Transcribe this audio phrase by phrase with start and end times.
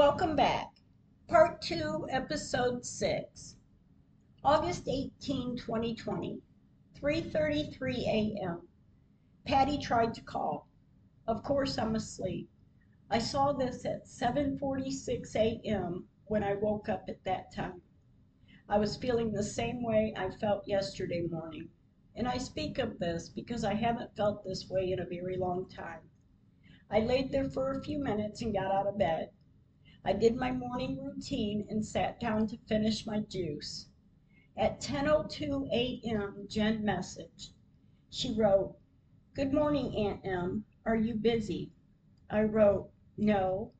[0.00, 0.70] Welcome back.
[1.28, 3.56] Part 2, Episode 6.
[4.42, 6.40] August 18, 2020,
[6.98, 8.66] 3:33 a.m.
[9.44, 10.66] Patty tried to call.
[11.26, 12.48] Of course I'm asleep.
[13.10, 16.08] I saw this at 7:46 a.m.
[16.24, 17.82] when I woke up at that time.
[18.70, 21.68] I was feeling the same way I felt yesterday morning.
[22.16, 25.68] And I speak of this because I haven't felt this way in a very long
[25.68, 26.00] time.
[26.90, 29.28] I laid there for a few minutes and got out of bed.
[30.02, 33.90] I did my morning routine and sat down to finish my juice.
[34.56, 36.46] At 10:02 a.m.
[36.48, 37.50] Jen messaged.
[38.08, 38.78] She wrote,
[39.34, 40.64] "Good morning, Aunt Em.
[40.86, 41.74] Are you busy?"
[42.30, 43.72] I wrote, "No."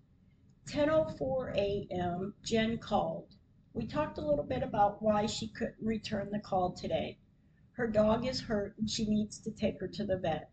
[0.66, 2.34] 10:04 a.m.
[2.42, 3.37] Jen called.
[3.73, 7.18] We talked a little bit about why she couldn't return the call today.
[7.73, 10.50] Her dog is hurt and she needs to take her to the vet.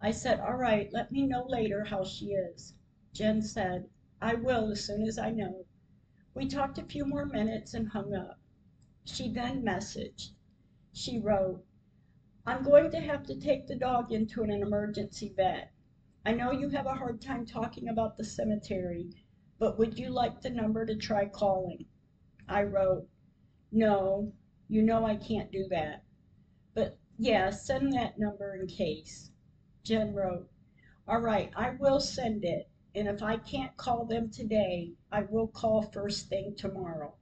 [0.00, 2.74] I said, all right, let me know later how she is.
[3.12, 3.90] Jen said,
[4.20, 5.64] I will as soon as I know.
[6.34, 8.40] We talked a few more minutes and hung up.
[9.04, 10.32] She then messaged.
[10.92, 11.64] She wrote,
[12.44, 15.70] I'm going to have to take the dog into an emergency vet.
[16.24, 19.10] I know you have a hard time talking about the cemetery,
[19.58, 21.86] but would you like the number to try calling?
[22.48, 23.08] I wrote,
[23.70, 24.32] No,
[24.68, 26.02] you know I can't do that.
[26.74, 29.30] But yeah, send that number in case.
[29.84, 30.50] Jen wrote,
[31.06, 32.68] All right, I will send it.
[32.94, 37.14] And if I can't call them today, I will call first thing tomorrow.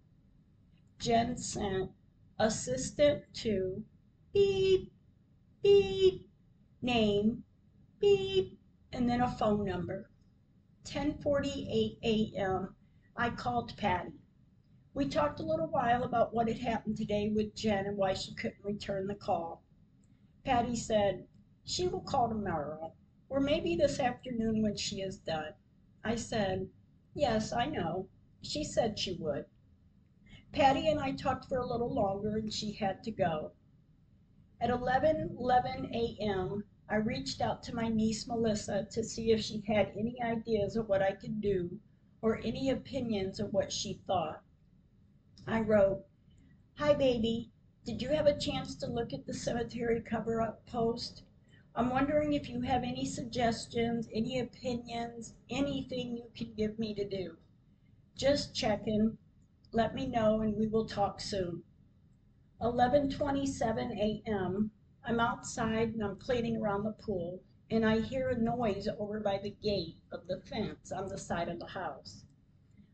[0.99, 1.91] Jen sent
[2.39, 3.85] assistant to
[4.33, 4.93] beep,
[5.63, 6.31] beep,
[6.81, 7.45] name,
[7.99, 8.59] beep,
[8.93, 10.11] and then a phone number.
[10.85, 12.77] 10:48 a.m.
[13.17, 14.21] I called Patty.
[14.95, 18.35] We talked a little while about what had happened today with Jen and why she
[18.35, 19.63] couldn't return the call.
[20.45, 21.27] Patty said,
[21.65, 22.95] She will call tomorrow,
[23.29, 25.53] or maybe this afternoon when she is done.
[26.05, 26.69] I said,
[27.15, 28.09] Yes, I know.
[28.41, 29.47] She said she would.
[30.53, 33.53] Patty and I talked for a little longer and she had to go.
[34.61, 39.89] At 11:11 a.m., I reached out to my niece Melissa to see if she had
[39.97, 41.81] any ideas of what I could do
[42.23, 44.43] or any opinions of what she thought.
[45.47, 46.07] I wrote,
[46.77, 47.51] Hi, baby.
[47.85, 51.23] Did you have a chance to look at the cemetery cover up post?
[51.79, 57.07] I'm wondering if you have any suggestions, any opinions, anything you can give me to
[57.07, 57.37] do.
[58.17, 59.19] Just checking.
[59.73, 61.65] Let me know and we will talk soon.
[62.63, 64.71] 11:27 a.m.
[65.05, 69.37] I'm outside and I'm cleaning around the pool and I hear a noise over by
[69.37, 72.25] the gate of the fence on the side of the house.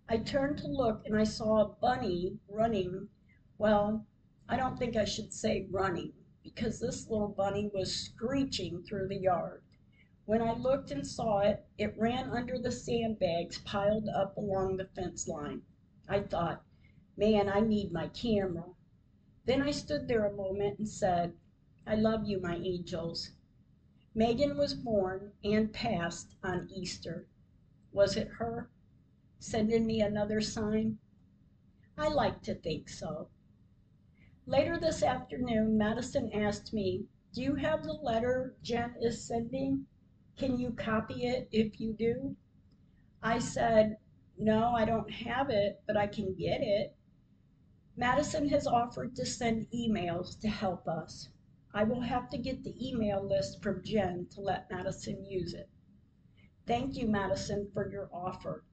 [0.08, 3.10] I turned to look and I saw a bunny running.
[3.58, 4.06] Well,
[4.48, 9.16] I don't think I should say running because this little bunny was screeching through the
[9.16, 9.62] yard.
[10.24, 14.86] When I looked and saw it, it ran under the sandbags piled up along the
[14.86, 15.62] fence line.
[16.08, 16.64] I thought,
[17.16, 18.74] man, I need my camera.
[19.44, 21.34] Then I stood there a moment and said,
[21.86, 23.32] I love you, my angels.
[24.14, 27.26] Megan was born and passed on Easter.
[27.92, 28.70] Was it her?
[29.38, 30.98] sending me another sign?
[31.98, 33.28] I like to think so.
[34.46, 39.86] Later this afternoon, Madison asked me, Do you have the letter Jen is sending?
[40.36, 42.34] Can you copy it if you do?
[43.22, 43.98] I said,
[44.36, 46.96] No, I don't have it, but I can get it.
[47.96, 51.28] Madison has offered to send emails to help us.
[51.72, 55.70] I will have to get the email list from Jen to let Madison use it.
[56.66, 58.64] Thank you, Madison, for your offer.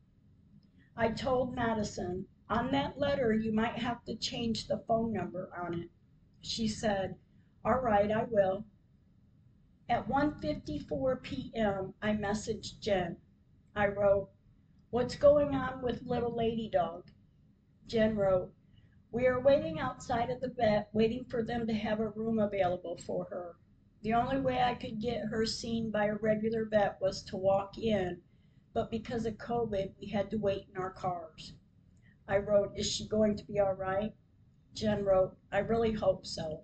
[0.95, 5.73] I told Madison, on that letter, you might have to change the phone number on
[5.73, 5.89] it.
[6.41, 7.15] She said,
[7.63, 8.65] all right, I will.
[9.87, 13.17] At 1.54 p.m., I messaged Jen.
[13.75, 14.29] I wrote,
[14.89, 17.11] what's going on with little lady dog?
[17.87, 18.53] Jen wrote,
[19.11, 22.97] we are waiting outside of the vet, waiting for them to have a room available
[23.05, 23.55] for her.
[24.01, 27.77] The only way I could get her seen by a regular vet was to walk
[27.77, 28.21] in
[28.71, 31.53] but because of COVID, we had to wait in our cars.
[32.29, 34.13] I wrote, Is she going to be all right?
[34.75, 36.63] Jen wrote, I really hope so.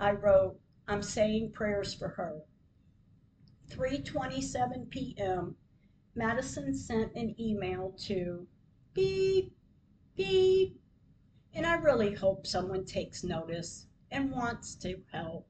[0.00, 2.42] I wrote, I'm saying prayers for her.
[3.70, 5.56] 3:27 p.m.
[6.16, 8.48] Madison sent an email to
[8.94, 9.56] beep
[10.16, 10.80] beep
[11.52, 15.46] and I really hope someone takes notice and wants to help.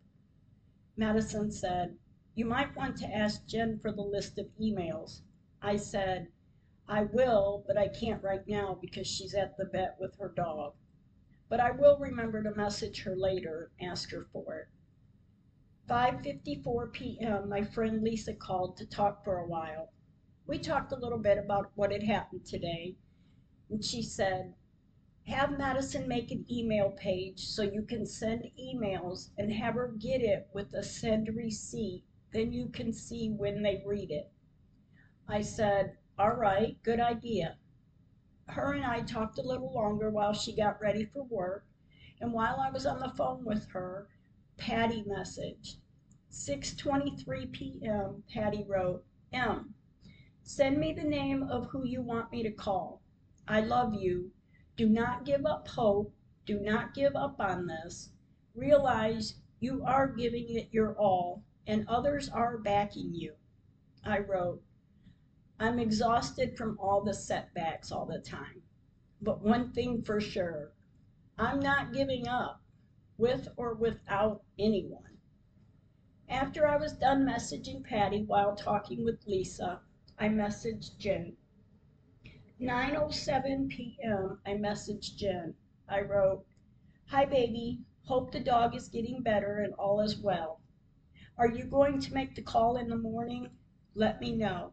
[0.99, 1.97] Madison said,
[2.35, 5.23] You might want to ask Jen for the list of emails.
[5.63, 6.29] I said,
[6.89, 10.75] I will, but I can't right now because she's at the vet with her dog.
[11.49, 14.69] But I will remember to message her later and ask her for it.
[15.89, 17.49] 5:54 p.m.
[17.49, 19.93] my friend Lisa called to talk for a while.
[20.47, 22.97] We talked a little bit about what had happened today,
[23.71, 24.55] and she said,
[25.27, 30.21] Have Madison make an email page so you can send emails and have her get
[30.21, 32.05] it with a send receipt.
[32.33, 34.31] Then you can see when they read it.
[35.27, 37.59] I said, All right, good idea.
[38.47, 41.67] Her and I talked a little longer while she got ready for work,
[42.21, 44.09] and while I was on the phone with her,
[44.57, 45.79] Patty messaged.
[46.31, 48.23] 6:23 p.m.
[48.29, 49.75] Patty wrote, "M.
[50.45, 53.03] Send me the name of who you want me to call.
[53.49, 54.31] I love you.
[54.77, 56.15] Do not give up hope.
[56.47, 58.13] Do not give up on this.
[58.55, 63.35] Realize you are giving it your all and others are backing you."
[64.05, 64.63] I wrote,
[65.61, 68.65] "I'm exhausted from all the setbacks all the time.
[69.23, 70.73] But one thing for sure,
[71.39, 72.61] I'm not giving up,
[73.17, 75.21] with or without anyone."
[76.29, 79.83] After I was done messaging Patty while talking with Lisa,
[80.19, 81.37] I messaged Jen.
[82.61, 84.41] 9:07 p.m.
[84.45, 85.55] I messaged Jen.
[85.89, 86.45] I wrote,
[87.11, 90.61] "Hi baby, hope the dog is getting better and all is well.
[91.39, 93.57] Are you going to make the call in the morning?
[93.95, 94.73] Let me know."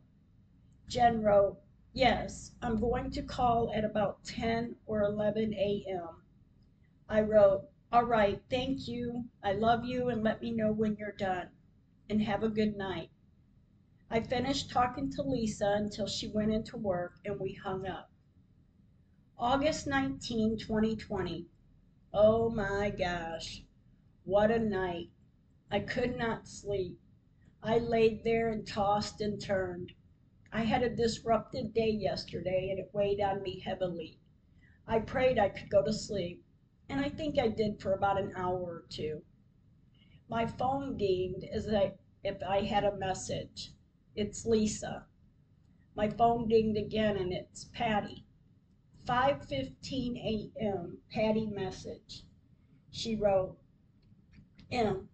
[0.91, 1.57] Jen wrote,
[1.93, 6.21] "Yes, I'm going to call at about 10 or 11 a.m."
[7.07, 9.29] I wrote, "All right, thank you.
[9.41, 11.47] I love you and let me know when you're done.
[12.09, 13.09] And have a good night."
[14.09, 18.11] I finished talking to Lisa until she went into work and we hung up.
[19.37, 21.47] August 19, 2020.
[22.13, 23.63] Oh my gosh,
[24.25, 25.09] what a night.
[25.71, 26.99] I could not sleep.
[27.63, 29.93] I laid there and tossed and turned.
[30.53, 34.19] I had a disrupted day yesterday and it weighed on me heavily.
[34.85, 36.43] I prayed I could go to sleep,
[36.89, 39.23] and I think I did for about an hour or two.
[40.27, 41.67] My phone dinged as
[42.23, 43.71] if I had a message.
[44.15, 45.07] It's Lisa.
[45.95, 48.25] My phone dinged again and it's Patty.
[49.05, 51.01] 5:15 a.m.
[51.09, 52.23] Patty message.
[52.89, 53.57] She wrote,
[54.69, 55.10] "M.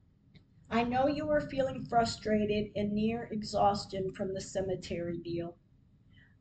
[0.69, 5.57] I know you are feeling frustrated and near exhaustion from the cemetery deal.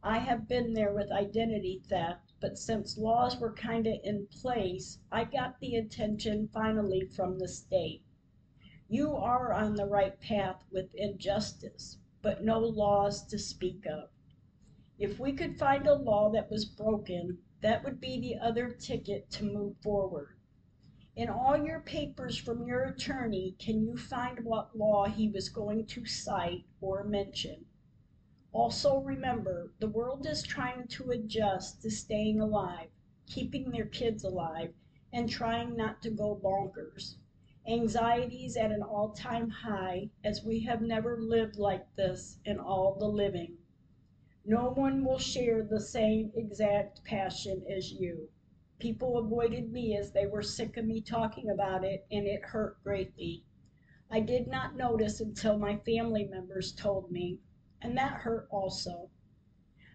[0.03, 5.25] I have been there with identity theft, but since laws were kinda in place, I
[5.25, 8.03] got the attention finally from the state.
[8.89, 14.11] You are on the right path with injustice but no laws to speak of.
[14.99, 19.31] If we could find a law that was broken, that would be the other ticket
[19.31, 20.36] to move forward.
[21.17, 25.87] In all your papers from your attorney, can you find what law he was going
[25.87, 27.65] to cite or mention?
[28.53, 32.91] Also remember, the world is trying to adjust to staying alive,
[33.27, 34.75] keeping their kids alive,
[35.11, 37.17] and trying not to go bonkers.
[37.67, 42.95] Anxieties at an all time high, as we have never lived like this in all
[42.95, 43.57] the living.
[44.45, 48.29] No one will share the same exact passion as you.
[48.79, 52.83] People avoided me as they were sick of me talking about it, and it hurt
[52.83, 53.43] greatly.
[54.11, 57.41] I did not notice until my family members told me,
[57.81, 59.11] and that hurt also.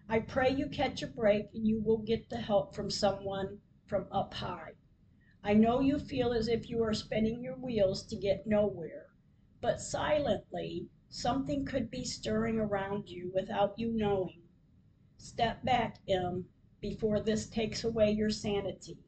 [0.08, 4.08] I pray you catch a break and you will get the help from someone from
[4.10, 4.72] up high.
[5.44, 9.06] I know you feel as if you are spinning your wheels to get nowhere,
[9.60, 14.42] but silently something could be stirring around you without you knowing.
[15.16, 16.48] Step back, M,
[16.82, 18.98] before this takes away your sanity.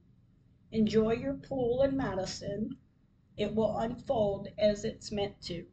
[0.72, 2.78] Enjoy your pool in Madison.
[3.36, 5.66] It will unfold as it's meant to.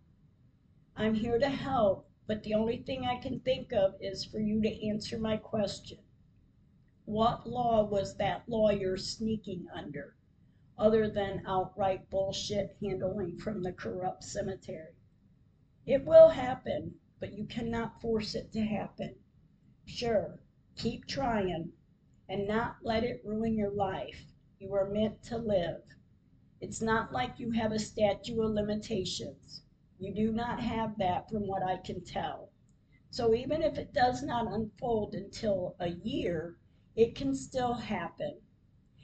[0.97, 4.61] I'm here to help, but the only thing I can think of is for you
[4.61, 5.99] to answer my question.
[7.05, 10.17] What law was that lawyer sneaking under?
[10.81, 14.95] other than outright bullshit handling from the corrupt cemetery.
[15.85, 19.15] It will happen, but you cannot force it to happen.
[19.85, 20.39] Sure,
[20.75, 21.73] keep trying
[22.31, 24.23] and not let it ruin your life.
[24.57, 25.83] You are meant to live.
[26.61, 29.63] It's not like you have a statute of limitations.
[29.99, 32.49] You do not have that from what I can tell.
[33.09, 36.55] So even if it does not unfold until a year,
[36.95, 38.37] it can still happen.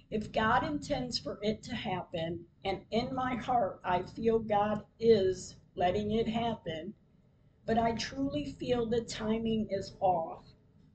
[0.09, 5.57] If God intends for it to happen, and in my heart I feel God is
[5.75, 6.93] letting it happen,
[7.65, 10.45] but I truly feel the timing is off.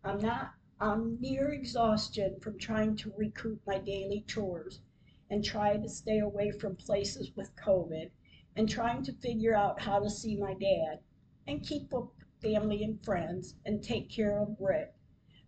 [0.02, 4.82] I'm not, I'm near exhaustion from trying to recoup my daily chores
[5.30, 8.10] and try to stay away from places with COVID
[8.56, 10.98] and trying to figure out how to see my dad
[11.46, 14.92] and keep up with family and friends and take care of Rick.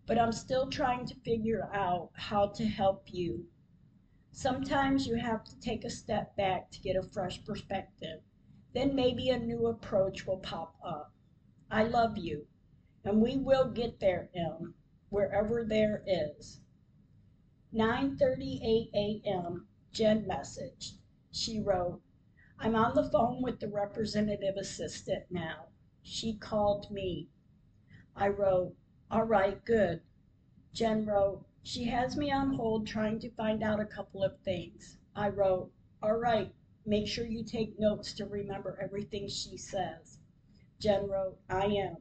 [0.07, 3.49] But I'm still trying to figure out how to help you
[4.37, 8.21] Sometimes you have to take a step back to get a fresh perspective.
[8.73, 11.13] Then maybe a new approach will pop up.
[11.71, 12.49] I love you.
[13.05, 14.75] and we will get there, Em,
[15.15, 16.61] wherever there is.
[17.73, 19.69] 9:38 a.m.
[19.93, 20.99] Jen messaged.
[21.31, 22.03] She wrote,
[22.59, 25.67] I'm on the phone with the representative assistant now.
[26.03, 27.29] She called me.
[28.17, 28.75] I wrote,
[29.09, 30.01] All right, good.
[30.73, 34.99] Jen wrote, She has me on hold trying to find out a couple of things.
[35.15, 35.71] I wrote,
[36.03, 36.53] All right,
[36.85, 40.19] make sure you take notes to remember everything she says.
[40.81, 41.99] Jen wrote, I am.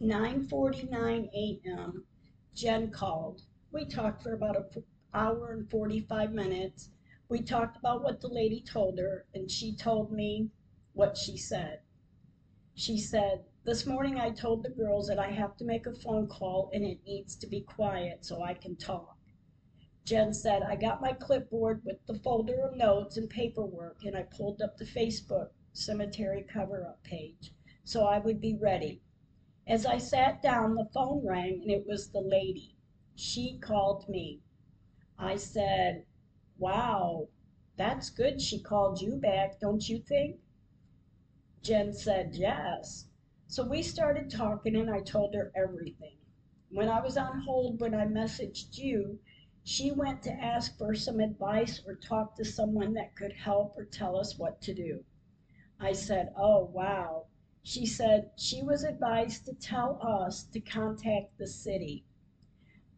[0.00, 2.04] 9:49 a.m.
[2.52, 3.42] Jen called.
[3.70, 4.82] We talked for about an
[5.12, 6.90] hour and 45 minutes.
[7.28, 10.50] We talked about what the lady told her, and she told me
[10.94, 11.78] what she said.
[12.74, 16.26] She said, This morning I told the girls that I have to make a phone
[16.26, 19.16] call and it needs to be quiet so I can talk.
[20.04, 24.24] Jen said, I got my clipboard with the folder of notes and paperwork and I
[24.24, 27.52] pulled up the Facebook cemetery cover up page
[27.84, 29.00] so I would be ready.
[29.66, 32.76] As I sat down, the phone rang and it was the lady.
[33.14, 34.42] She called me.
[35.18, 36.04] I said,
[36.58, 37.28] Wow,
[37.76, 40.40] that's good she called you back, don't you think?
[41.62, 43.08] Jen said, Yes.
[43.46, 46.18] So we started talking and I told her everything.
[46.68, 49.18] When I was on hold when I messaged you,
[49.62, 53.86] she went to ask for some advice or talk to someone that could help or
[53.86, 55.04] tell us what to do.
[55.80, 57.28] I said, Oh, wow.
[57.66, 62.04] She said she was advised to tell us to contact the city.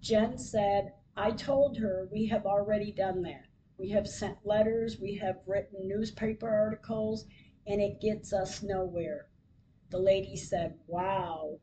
[0.01, 3.45] Jen said, I told her we have already done that.
[3.79, 7.27] We have sent letters, we have written newspaper articles,
[7.65, 9.29] and it gets us nowhere.
[9.91, 11.61] The lady said, Wow.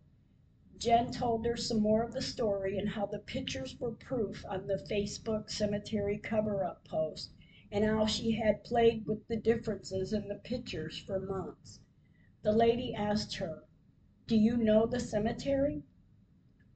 [0.78, 4.68] Jen told her some more of the story and how the pictures were proof on
[4.68, 7.34] the Facebook cemetery cover up post,
[7.70, 11.82] and how she had played with the differences in the pictures for months.
[12.44, 13.64] The lady asked her,
[14.28, 15.84] Do you know the cemetery?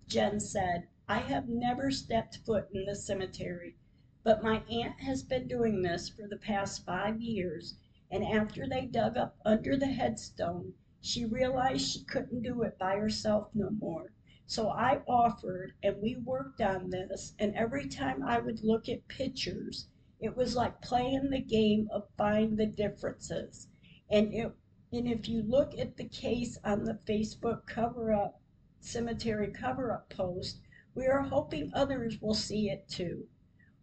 [0.08, 3.76] Jen said, I have never stepped foot in the cemetery,
[4.24, 7.76] but my aunt has been doing this for the past five years,
[8.10, 12.96] and after they dug up under the headstone, she realized she couldn't do it by
[12.96, 14.14] herself no more.
[14.46, 19.10] So I offered, and we worked on this, and every time I would look at
[19.10, 19.90] pictures,
[20.22, 23.68] it was like playing the game of find the differences.
[24.10, 24.54] And it
[24.94, 28.40] and if you look at the case on the Facebook cover up
[28.80, 30.62] cemetery cover up post,
[30.96, 33.28] we are hoping others will see it too.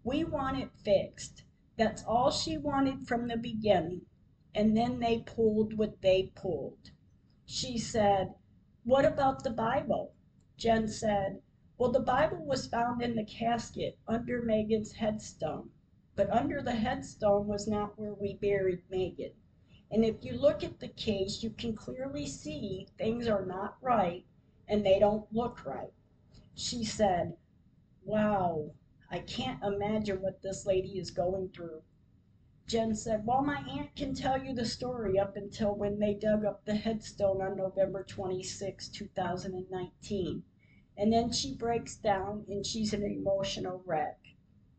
[0.02, 1.44] We want it fixed.
[1.76, 4.06] That's all she wanted from the beginning.
[4.54, 6.90] And then they pulled what they pulled.
[7.44, 8.34] She said,
[8.84, 10.14] What about the Bible?
[10.56, 11.42] Jen said,
[11.76, 15.70] Well, the Bible was found in the casket under Megan's headstone.
[16.16, 19.32] But under the headstone was not where we buried Megan.
[19.94, 24.26] And if you look at the case, you can clearly see things are not right
[24.66, 25.92] and they don't look right.
[26.56, 27.36] She said,
[28.02, 28.72] Wow,
[29.08, 31.82] I can't imagine what this lady is going through.
[32.66, 36.44] Jen said, Well, my aunt can tell you the story up until when they dug
[36.44, 40.42] up the headstone on November 26, 2019.
[40.96, 44.18] And then she breaks down and she's an emotional wreck.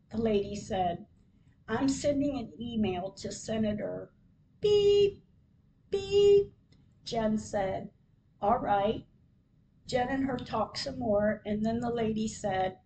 [0.09, 1.05] The lady said,
[1.69, 4.11] I'm sending an email to Senator
[4.65, 5.21] beep,
[5.91, 6.51] beep.
[7.03, 7.91] Jen said,
[8.41, 9.05] All right.
[9.85, 12.79] Jen and her talked some more, and then the lady said,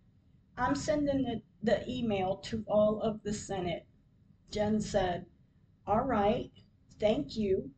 [0.58, 3.86] I'm sending the, the email to all of the Senate.
[4.50, 5.24] Jen said,
[5.86, 6.50] All right,
[6.98, 7.70] thank you.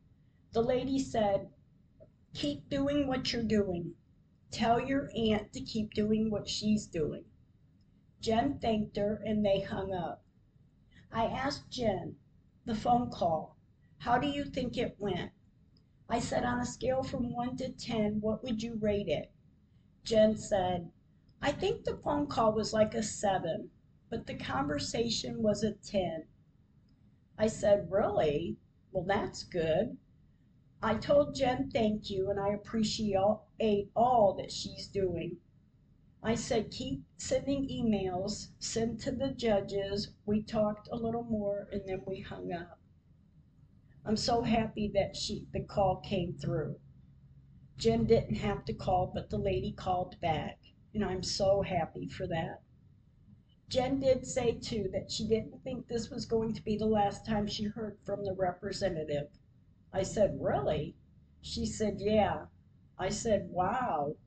[0.51, 1.47] The lady said,
[2.33, 3.93] Keep doing what you're doing.
[4.51, 7.23] Tell your aunt to keep doing what she's doing.
[8.19, 10.25] Jen thanked her and they hung up.
[11.09, 12.17] I asked Jen,
[12.65, 13.55] the phone call,
[14.03, 15.31] how do you think it went?
[16.09, 19.31] I said, on a scale from 1 to 10, what would you rate it?
[20.03, 20.91] Jen said,
[21.41, 23.69] I think the phone call was like a 7,
[24.09, 26.25] but the conversation was a 10.
[27.37, 28.57] I said, Really?
[28.91, 29.97] Well, that's good.
[30.81, 33.15] I told Jen thank you and I appreciate
[33.95, 35.37] all that she's doing.
[36.21, 40.09] I said, keep sending emails, send to the judges.
[40.25, 42.79] We talked a little more and then we hung up.
[44.05, 46.77] I'm so happy that she the call came through.
[47.77, 50.59] Jen didn't have to call, but the lady called back,
[50.93, 52.61] and I'm so happy for that.
[53.69, 57.25] Jen did say too that she didn't think this was going to be the last
[57.25, 59.29] time she heard from the representative.
[59.93, 60.95] I said, Really?
[61.41, 62.47] She said, Yeah.
[62.99, 64.17] I said, Wow.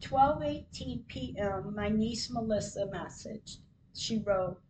[0.00, 1.74] 12:18 p.m.
[1.74, 3.58] my niece Melissa messaged.
[3.92, 4.62] She wrote,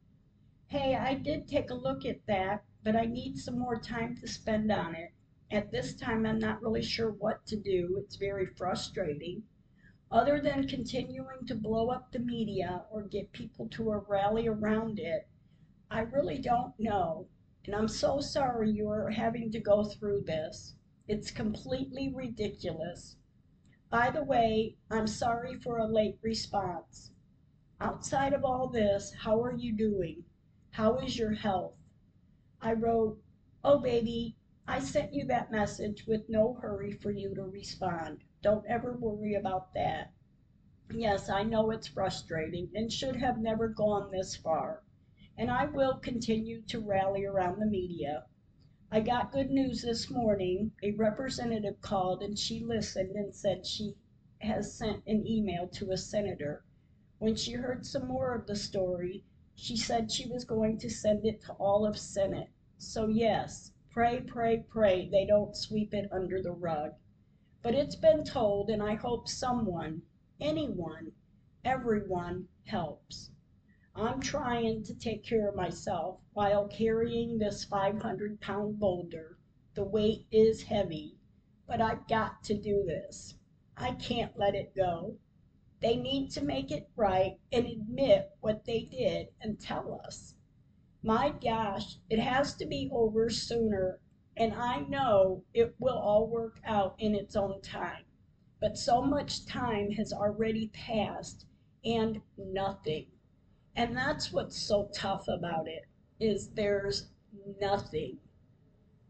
[0.67, 4.29] "Hey, I did take a look at that but I need some more time to
[4.29, 5.13] spend on it.
[5.51, 7.97] At this time, I'm not really sure what to do.
[7.99, 9.45] It's very frustrating.
[10.11, 14.99] Other than continuing to blow up the media or get people to a rally around
[14.99, 15.29] it,
[15.91, 17.29] I really don't know.
[17.65, 20.75] And I'm so sorry you are having to go through this.
[21.07, 23.17] It's completely ridiculous.
[23.91, 27.11] By the way, I'm sorry for a late response.
[27.81, 30.25] Outside of all this, how are you doing?
[30.73, 31.78] How is your health?
[32.61, 33.23] I wrote,
[33.63, 34.37] Oh, baby,
[34.67, 38.25] I sent you that message with no hurry for you to respond.
[38.43, 40.13] Don't ever worry about that.
[40.91, 44.83] Yes, I know it's frustrating and should have never gone this far.
[45.37, 48.27] And I will continue to rally around the media.
[48.91, 50.73] I got good news this morning.
[50.83, 53.95] A representative called and she listened and said she
[54.39, 56.65] has sent an email to a senator.
[57.19, 59.25] When she heard some more of the story,
[59.61, 62.49] she said she was going to send it to all of Senate.
[62.77, 66.93] So, yes, pray, pray, pray they don't sweep it under the rug.
[67.61, 70.03] But it's been told, and I hope someone,
[70.39, 71.11] anyone,
[71.65, 73.33] everyone helps.
[73.97, 79.39] I'm trying to take care of myself while carrying this 500 pound boulder.
[79.75, 81.17] The weight is heavy,
[81.67, 83.35] but I've got to do this.
[83.77, 85.17] I can't let it go.
[85.81, 90.35] They need to make it right and admit what they did and tell us.
[91.03, 94.01] My gosh, it has to be over sooner,
[94.37, 98.05] and I know it will all work out in its own time.
[98.61, 101.47] But so much time has already passed
[101.85, 103.07] and nothing.
[103.77, 105.85] And that's what's so tough about it
[106.19, 107.09] is there's
[107.61, 108.19] nothing.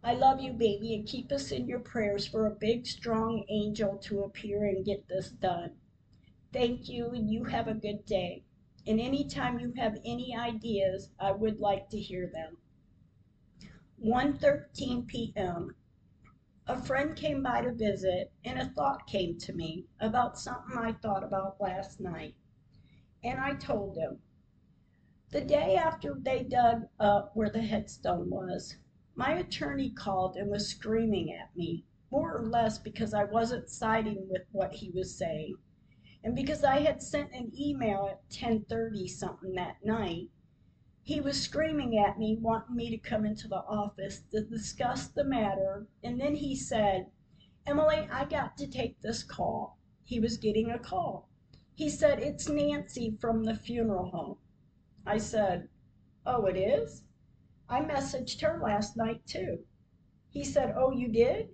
[0.03, 3.97] I love you, baby, and keep us in your prayers for a big, strong angel
[4.03, 5.73] to appear and get this done.
[6.51, 8.45] Thank you, and you have a good day.
[8.87, 12.57] And anytime you have any ideas, I would like to hear them.
[14.03, 15.77] 1:13 p.m.
[16.67, 20.93] A friend came by to visit, and a thought came to me about something I
[20.93, 22.35] thought about last night.
[23.23, 24.23] And I told him.
[25.31, 28.77] The day after they dug up where the headstone was,
[29.15, 34.29] my attorney called and was screaming at me, more or less because I wasn't siding
[34.31, 35.57] with what he was saying.
[36.25, 40.31] And because I had sent an email at 10:30 something that night,
[41.03, 45.25] he was screaming at me, wanting me to come into the office to discuss the
[45.25, 45.87] matter.
[46.03, 47.11] And then he said,
[47.67, 49.79] Emily, I got to take this call.
[50.05, 51.29] He was getting a call.
[51.75, 54.39] He said, It's Nancy from the funeral home.
[55.07, 55.69] I said,
[56.27, 57.05] Oh, it is?
[57.69, 59.65] I messaged her last night too.
[60.31, 61.51] He said, Oh, you did?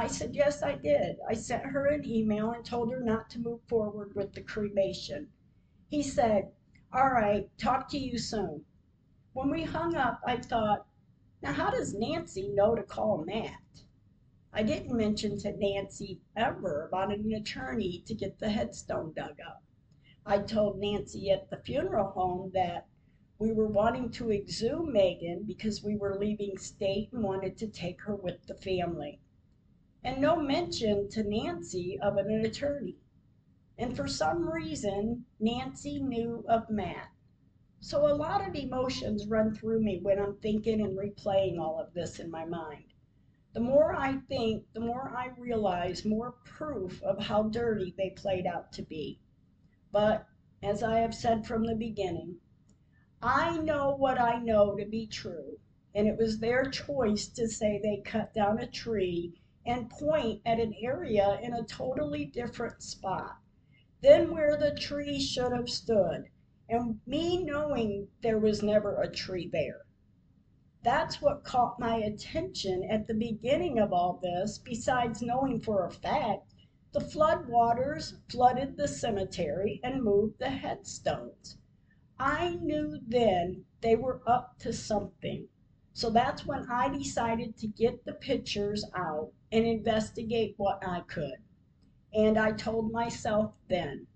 [0.00, 1.18] I said, Yes, I did.
[1.28, 5.32] I sent her an email and told her not to move forward with the cremation.
[5.88, 6.52] He said,
[6.92, 8.64] All right, talk to you soon.
[9.32, 10.86] When we hung up, I thought,
[11.42, 13.82] Now, how does Nancy know to call Matt?
[14.52, 19.64] I didn't mention to Nancy ever about an attorney to get the headstone dug up.
[20.24, 22.86] I told Nancy at the funeral home that
[23.40, 28.00] we were wanting to exhume Megan because we were leaving state and wanted to take
[28.02, 29.18] her with the family
[30.04, 32.96] and no mention to Nancy of an attorney.
[33.76, 37.10] And for some reason, Nancy knew of Matt.
[37.80, 41.94] So a lot of emotions run through me when I'm thinking and replaying all of
[41.94, 42.92] this in my mind.
[43.52, 48.46] The more I think, the more I realize more proof of how dirty they played
[48.46, 49.20] out to be.
[49.90, 50.26] But,
[50.62, 52.36] as I have said from the beginning,
[53.22, 55.58] I know what I know to be true,
[55.94, 60.58] and it was their choice to say they cut down a tree and point at
[60.58, 63.36] an area in a totally different spot
[64.00, 66.24] than where the tree should have stood,
[66.70, 69.82] and me knowing there was never a tree there.
[70.82, 75.90] That's what caught my attention at the beginning of all this, besides knowing for a
[75.90, 76.54] fact
[76.92, 81.58] the flood waters flooded the cemetery and moved the headstones.
[82.18, 85.48] I knew then they were up to something.
[85.92, 91.42] So that's when I decided to get the pictures out and investigate what I could.
[92.12, 94.06] And I told myself then,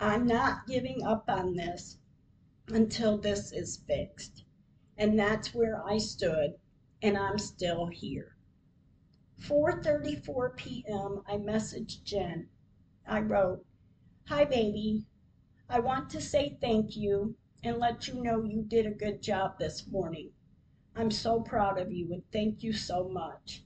[0.00, 1.98] I'm not giving up on this
[2.68, 4.44] until this is fixed.
[4.96, 6.54] And that's where I stood,
[7.02, 8.36] and I'm still here.
[9.40, 11.22] 4:34 p.m.
[11.26, 12.48] I messaged Jen.
[13.06, 13.64] I wrote,
[14.26, 15.06] "Hi baby.
[15.68, 19.58] I want to say thank you and let you know you did a good job
[19.58, 20.32] this morning.
[20.94, 23.64] I'm so proud of you and thank you so much.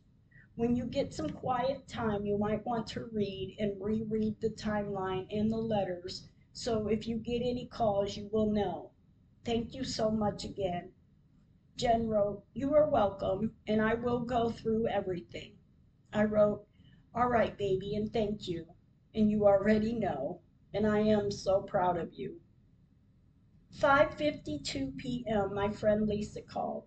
[0.54, 5.26] When you get some quiet time, you might want to read and reread the timeline
[5.30, 8.90] and the letters, so if you get any calls, you will know.
[9.44, 10.92] Thank you so much again.
[11.76, 15.56] Jen wrote, You are welcome, and I will go through everything.
[16.12, 16.66] I wrote,
[17.14, 18.66] All right, baby, and thank you.
[19.14, 20.42] And you already know,
[20.74, 22.42] and I am so proud of you.
[23.74, 25.54] 5:52 p.m.
[25.54, 26.84] My friend Lisa called.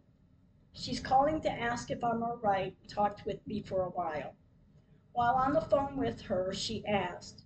[0.78, 4.36] She's calling to ask if I'm all right, talked with me for a while.
[5.14, 7.46] While on the phone with her, she asked,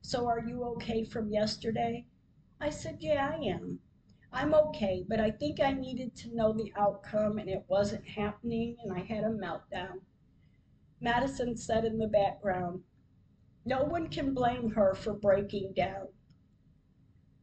[0.00, 2.06] So are you okay from yesterday?
[2.58, 3.80] I said, Yeah, I am.
[4.32, 8.78] I'm okay, but I think I needed to know the outcome and it wasn't happening
[8.82, 10.00] and I had a meltdown.
[11.02, 12.84] Madison said in the background,
[13.66, 16.08] No one can blame her for breaking down.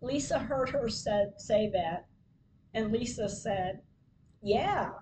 [0.02, 2.08] Lisa heard her said, say that,
[2.73, 3.82] and Lisa said,
[4.41, 4.93] Yeah,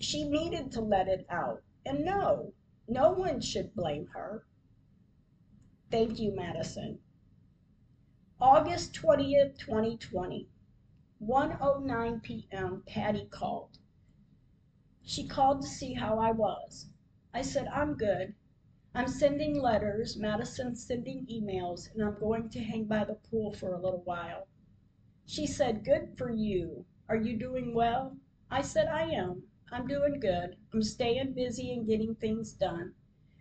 [0.00, 1.62] she needed to let it out.
[1.86, 2.52] And no,
[2.88, 4.44] no one should blame her.
[5.90, 6.98] Thank you, Madison.
[8.40, 10.48] August 20th, 2020,
[11.22, 12.82] 1:09 p.m.
[12.86, 13.78] Patty called.
[15.02, 16.88] She called to see how I was.
[17.32, 18.34] I said, I'm good.
[18.94, 23.74] I'm sending letters, Madison's sending emails, and I'm going to hang by the pool for
[23.74, 24.48] a little while.
[25.26, 26.84] She said, Good for you.
[27.08, 28.16] Are you doing well?
[28.50, 29.44] I said, I am.
[29.74, 30.56] I'm doing good.
[30.72, 32.94] I'm staying busy and getting things done.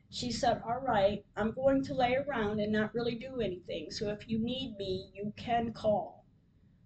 [0.10, 4.10] She said, All right, I'm going to lay around and not really do anything, so
[4.10, 6.26] if you need me, you can call.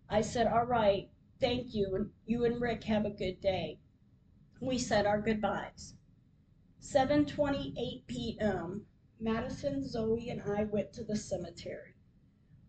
[0.09, 3.79] I said, All right, thank you, and you and Rick have a good day.
[4.59, 5.93] We said our goodbyes.
[6.81, 8.85] 7:28 p.m.
[9.17, 11.95] Madison, Zoe, and I went to the cemetery.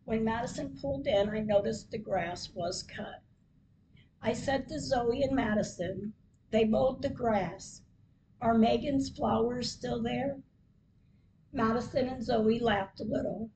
[0.04, 3.24] When Madison pulled in, I noticed the grass was cut.
[4.22, 6.14] I said to Zoe and Madison,
[6.50, 7.82] they mowed the grass.
[8.40, 10.40] Are Megan's flowers still there?
[11.52, 13.50] Madison and Zoe laughed a little.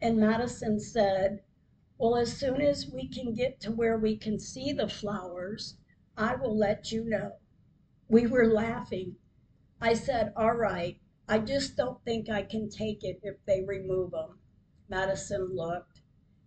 [0.00, 1.42] And Madison said,
[1.98, 5.76] Well, as soon as we can get to where we can see the flowers,
[6.16, 7.36] I will let you know.
[8.08, 9.16] We were laughing.
[9.80, 14.12] I said, All right, I just don't think I can take it if they remove
[14.12, 14.38] them.
[14.88, 16.00] Madison looked.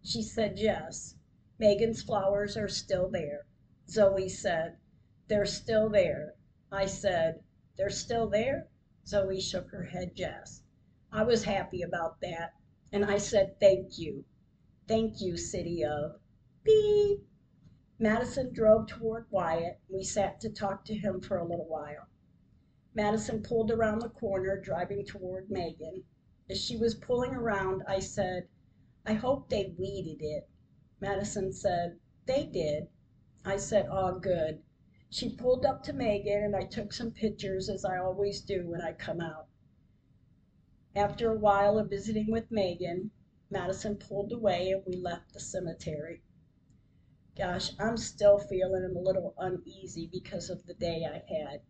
[0.03, 1.15] She said, Yes,
[1.59, 3.45] Megan's flowers are still there.
[3.87, 4.77] Zoe said,
[5.27, 6.35] they're still there.
[6.71, 7.43] I said,
[7.77, 8.67] They're still there?
[9.07, 10.61] Zoe shook her head yes.
[11.11, 12.53] I was happy about that.
[12.91, 14.25] And I said, Thank you.
[14.87, 16.19] Thank you, City of
[16.63, 17.25] Beep.
[17.97, 19.79] Madison drove toward Wyatt.
[19.89, 22.07] We sat to talk to him for a little while.
[22.93, 26.03] Madison pulled around the corner, driving toward Megan.
[26.49, 28.47] As she was pulling around, I said,
[29.05, 30.47] I hope they weeded it.
[30.99, 32.89] Madison said, They did.
[33.43, 34.61] I said, Oh, good.
[35.11, 38.81] She pulled up to Megan and I took some pictures as I always do when
[38.81, 39.47] I come out.
[40.95, 43.11] After a while of visiting with Megan,
[43.51, 46.23] Madison pulled away and we left the cemetery.
[47.37, 51.61] Gosh, I'm still feeling a little uneasy because of the day I had.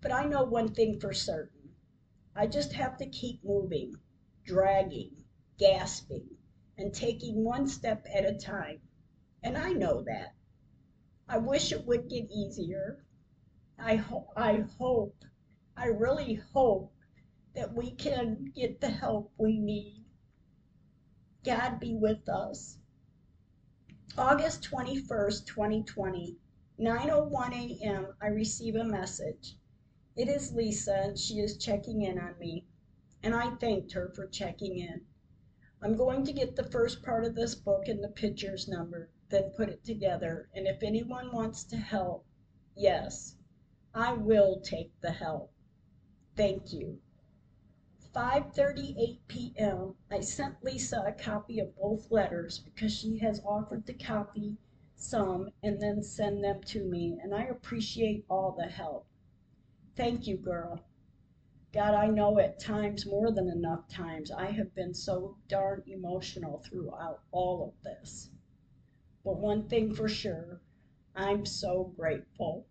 [0.00, 1.74] But I know one thing for certain.
[2.34, 3.96] I just have to keep moving,
[4.44, 5.24] dragging,
[5.58, 6.38] gasping,
[6.78, 8.80] and taking one step at a time.
[9.42, 10.34] And I know that.
[11.26, 13.02] I wish it would get easier.
[13.78, 15.24] I, ho- I hope,
[15.74, 16.92] I really hope
[17.54, 20.04] that we can get the help we need.
[21.42, 22.78] God be with us.
[24.18, 26.36] August 21st, 2020,
[26.78, 28.14] 9:01 a.m.
[28.20, 29.56] I receive a message.
[30.14, 32.66] It is Lisa and she is checking in on me,
[33.22, 35.06] and I thanked her for checking in.
[35.80, 39.50] I'm going to get the first part of this book and the pictures numbered then
[39.56, 40.48] put it together.
[40.54, 42.26] And if anyone wants to help,
[42.76, 43.36] yes,
[43.94, 45.52] I will take the help.
[46.36, 47.00] Thank you.
[48.14, 49.96] 5:38 p.m.
[50.10, 54.56] I sent Lisa a copy of both letters because she has offered to copy
[54.96, 59.06] some and then send them to me, and I appreciate all the help.
[59.96, 60.84] Thank you, girl.
[61.72, 66.58] God, I know at times, more than enough times, I have been so darn emotional
[66.58, 68.30] throughout all of this.
[69.24, 70.60] But one thing for sure,
[71.14, 72.66] I'm so grateful.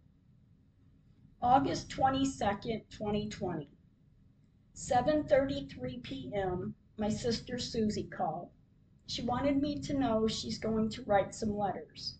[1.42, 3.72] August 22nd, 2020.
[4.76, 6.76] 7:33 p.m.
[6.96, 8.52] My sister Susie called.
[9.08, 12.20] She wanted me to know she's going to write some letters.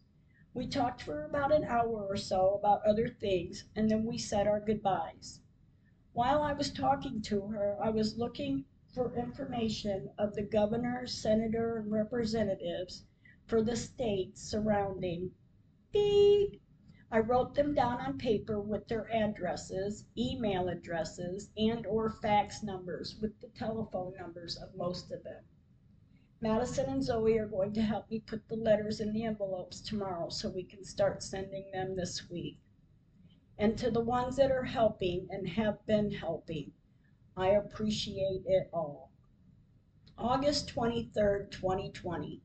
[0.56, 4.48] We talked for about an hour or so about other things and then we said
[4.48, 5.42] our goodbyes.
[6.14, 8.66] While I was talking to her, I was looking
[8.96, 13.06] for information of the governor, senator, and representatives
[13.46, 15.32] for the states surrounding.
[15.92, 16.62] Beep.
[17.12, 23.20] I wrote them down on paper with their addresses, email addresses, and or fax numbers
[23.22, 25.44] with the telephone numbers of most of them.
[26.42, 30.30] Madison and Zoe are going to help me put the letters in the envelopes tomorrow
[30.30, 32.58] so we can start sending them this week.
[33.58, 36.74] And to the ones that are helping and have been helping,
[37.38, 39.12] I appreciate it all.
[40.18, 42.42] August 23rd, 2020.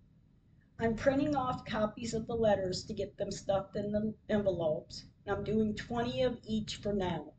[0.80, 5.06] I'm printing off copies of the letters to get them stuffed in the envelopes.
[5.26, 7.32] I'm doing 20 of each for now.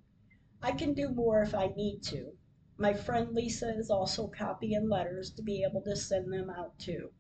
[0.62, 2.38] I can do more if I need to.
[2.76, 7.14] My friend Lisa is also copying letters to be able to send them out too.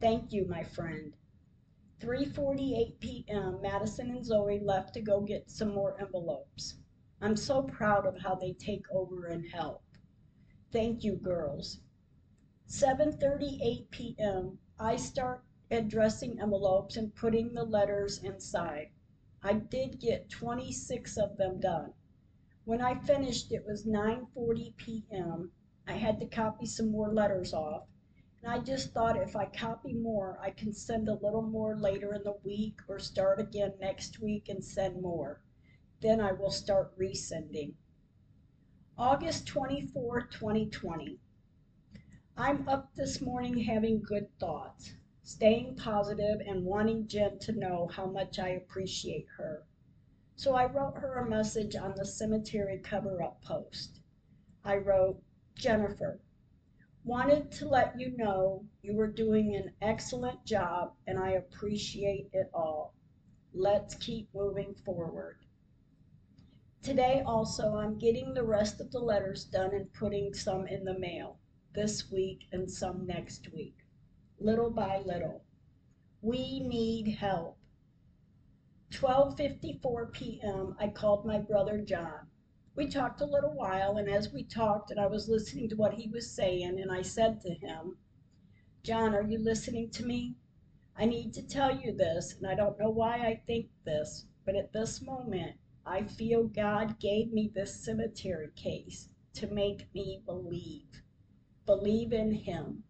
[0.00, 1.12] Thank you, my friend.
[2.00, 3.60] 3:48 p.m.
[3.62, 6.76] Madison and Zoe left to go get some more envelopes.
[7.20, 9.84] I'm so proud of how they take over and help.
[10.72, 11.78] Thank you, girls.
[12.68, 14.58] 7:38 p.m.
[14.78, 18.90] I start addressing envelopes and putting the letters inside.
[19.42, 21.94] I did get 26 of them done.
[22.66, 25.52] When I finished, it was 9:40 p.m.
[25.86, 27.86] I had to copy some more letters off.
[28.42, 32.12] And I just thought if I copy more, I can send a little more later
[32.12, 35.40] in the week or start again next week and send more.
[36.00, 37.76] Then I will start resending.
[38.98, 41.18] August 24, 2020.
[42.38, 48.04] I'm up this morning having good thoughts, staying positive and wanting Jen to know how
[48.04, 49.64] much I appreciate her.
[50.34, 54.00] So I wrote her a message on the cemetery cover up post.
[54.62, 55.22] I wrote,
[55.54, 56.20] Jennifer,
[57.04, 62.50] wanted to let you know you were doing an excellent job and I appreciate it
[62.52, 62.92] all.
[63.54, 65.38] Let's keep moving forward.
[66.82, 70.98] Today also I'm getting the rest of the letters done and putting some in the
[70.98, 71.38] mail
[71.76, 73.76] this week and some next week,
[74.40, 75.44] little by little.
[76.22, 77.58] We need help.
[78.90, 80.74] 12:54 p.m.
[80.80, 82.28] I called my brother John.
[82.74, 85.92] We talked a little while, and as we talked and I was listening to what
[85.92, 87.98] he was saying, and I said to him,
[88.82, 90.34] John, are you listening to me?
[90.96, 94.56] I need to tell you this, and I don't know why I think this, but
[94.56, 101.02] at this moment, I feel God gave me this cemetery case to make me believe.
[101.66, 102.84] Believe in Him.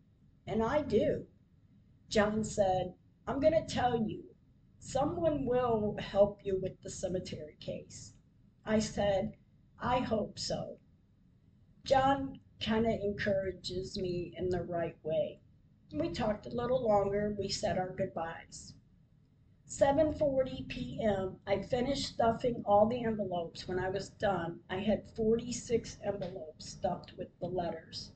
[0.46, 1.26] And I do.
[2.08, 2.94] John said,
[3.26, 4.36] I'm going to tell you,
[4.88, 8.14] Someone will help you with the cemetery case.
[8.64, 9.36] I said,
[9.80, 10.78] I hope so.
[11.82, 15.40] John kind of encourages me in the right way.
[15.92, 17.34] We talked a little longer.
[17.36, 18.74] We said our goodbyes.
[19.66, 21.40] 7:40 p.m.
[21.48, 23.66] I finished stuffing all the envelopes.
[23.66, 28.12] When I was done, I had 46 envelopes stuffed with the letters.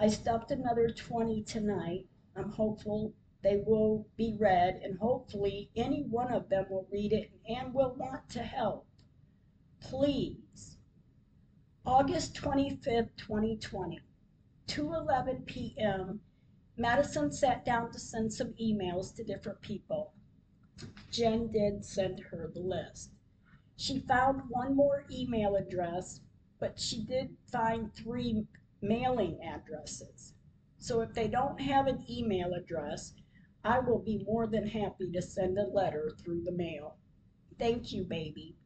[0.00, 2.06] I stuffed another 20 tonight.
[2.36, 7.32] I'm hopeful they will be read, and hopefully any one of them will read it
[7.48, 8.86] and will want to help.
[9.80, 10.76] Please.
[11.84, 13.98] August 25th, 2020,
[14.68, 16.20] 2:11 p.m.
[16.76, 20.12] Madison sat down to send some emails to different people.
[21.10, 23.10] Jen did send her the list.
[23.74, 26.20] She found one more email address,
[26.60, 28.46] but she did find three
[28.80, 30.34] mailing addresses.
[30.78, 33.14] So if they don't have an email address,
[33.64, 36.96] I will be more than happy to send a letter through the mail.
[37.58, 38.56] Thank you, baby.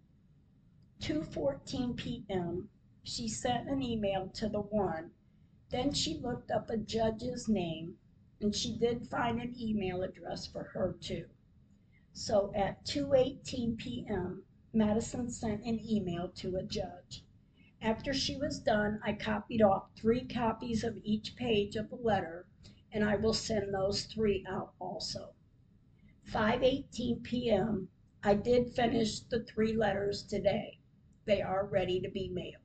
[1.01, 2.69] 2:14 p.m.
[3.03, 5.13] She sent an email to the one.
[5.71, 7.97] Then she looked up a judge's name
[8.41, 11.27] and she did find an email address for her too.
[12.13, 14.45] So at 2:18 p.m.,
[14.75, 17.25] Madison sent an email to a judge.
[17.85, 22.47] After she was done, I copied off three copies of each page of the letter
[22.93, 25.35] and I will send those three out also.
[26.29, 27.89] 5:18 p.m.
[28.23, 30.79] I did finish the three letters today.
[31.25, 32.63] They are ready to be mailed.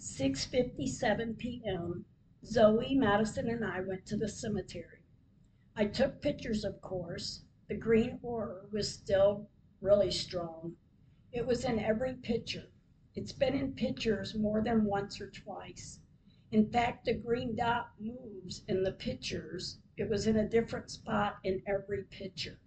[0.00, 2.04] 6:57 p.m.
[2.44, 5.04] Zoe, Madison, and I went to the cemetery.
[5.76, 7.44] I took pictures, of course.
[7.68, 9.48] The green aura was still
[9.80, 10.76] really strong.
[11.30, 12.71] It was in every picture.
[13.14, 16.00] It's been in pictures more than once or twice.
[16.50, 19.78] In fact, the green dot moves in the pictures.
[19.98, 22.58] It was in a different spot in every picture.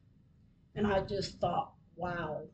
[0.76, 2.48] And I just thought, wow.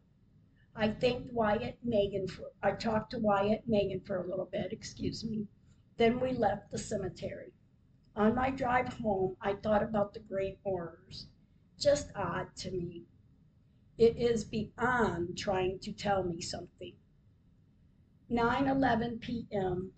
[0.74, 4.48] I thanked Wyatt and Megan for, I talked to Wyatt and Megan for a little
[4.50, 5.48] bit, excuse me.
[5.98, 7.52] Then we left the cemetery.
[8.16, 11.28] On my drive home, I thought about the great orders.
[11.78, 13.04] Just odd to me.
[13.98, 16.94] It is beyond trying to tell me something.
[18.32, 19.91] 9:11 p.m.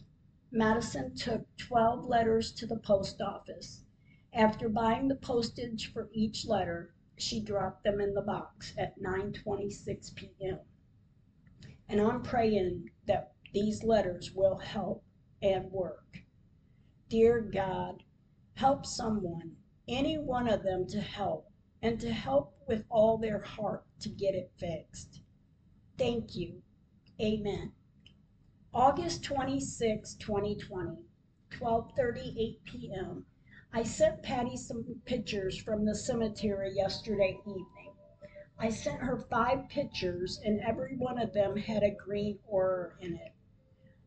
[0.51, 3.85] Madison took 12 letters to the post office.
[4.33, 10.15] After buying the postage for each letter, she dropped them in the box at 9:26
[10.15, 10.61] p.m.
[11.87, 15.03] And I'm praying that these letters will help
[15.43, 16.23] and work.
[17.09, 18.01] Dear God,
[18.55, 21.51] help someone, any one of them to help
[21.83, 25.21] and to help with all their heart to get it fixed.
[25.99, 26.63] Thank you.
[27.21, 27.73] Amen.
[28.75, 30.97] August 26, 2020,
[31.51, 33.23] 12:38 p.m.
[33.71, 37.93] I sent Patty some pictures from the cemetery yesterday evening.
[38.57, 43.13] I sent her five pictures and every one of them had a green aura in
[43.13, 43.33] it.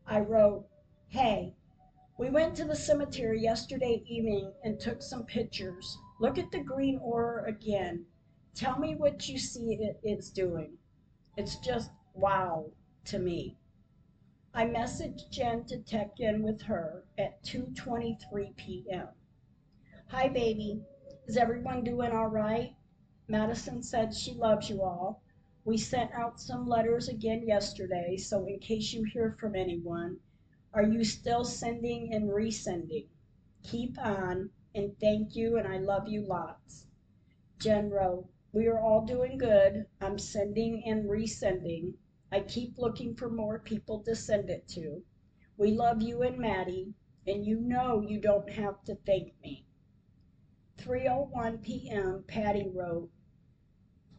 [0.05, 0.67] I wrote,
[1.07, 1.55] "Hey,
[2.17, 5.97] we went to the cemetery yesterday evening and took some pictures.
[6.19, 8.05] Look at the green aura again.
[8.53, 10.77] Tell me what you see it, it's doing.
[11.37, 12.71] It's just wow
[13.05, 13.55] to me."
[14.59, 19.09] I messaged Jen to check in with her at 2:23 p.m.
[20.07, 20.81] Hi baby,
[21.27, 22.75] is everyone doing all right?
[23.27, 25.21] Madison said she loves you all.
[25.63, 30.21] We sent out some letters again yesterday, so in case you hear from anyone,
[30.73, 33.05] are you still sending and resending?
[33.61, 36.87] Keep on, and thank you, and I love you lots.
[37.59, 39.85] Jen wrote, We are all doing good.
[40.01, 41.93] I'm sending and resending.
[42.29, 45.01] I keep looking for more people to send it to.
[45.55, 46.93] We love you and Maddie,
[47.25, 49.65] and you know you don't have to thank me.
[50.77, 52.25] 3:01 p.m.
[52.27, 53.09] Patty wrote,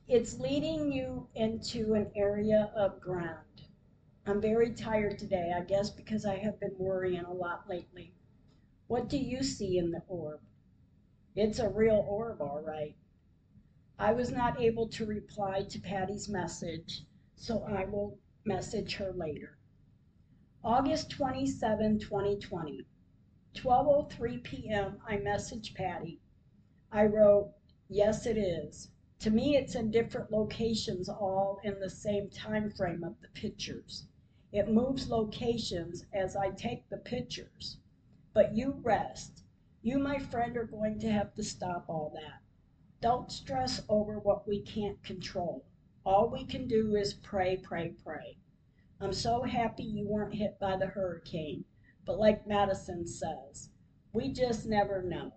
[0.06, 3.68] "It's leading you into an area of ground.
[4.24, 8.14] I'm very tired today, I guess because I have been worrying a lot lately.
[8.86, 10.40] What do you see in the orb?
[11.36, 12.96] It's a real orb, all right.
[13.98, 17.04] I was not able to reply to Patty's message
[17.40, 19.56] so I will message her later.
[20.64, 22.84] August 27, 2020,
[23.54, 25.00] 12:03 p.m.
[25.06, 26.20] I messaged Patty.
[26.90, 27.54] I wrote,
[27.88, 28.90] "Yes, it is.
[29.20, 34.08] To me, it's in different locations, all in the same time frame of the pictures.
[34.50, 37.78] It moves locations as I take the pictures.
[38.32, 39.44] But you rest.
[39.80, 42.42] You, my friend, are going to have to stop all that.
[43.00, 45.64] Don't stress over what we can't control.
[46.10, 48.38] All we can do is pray, pray, pray.
[48.98, 51.66] I'm so happy you weren't hit by the hurricane,
[52.06, 53.68] but like Madison says,
[54.14, 55.34] we just never know.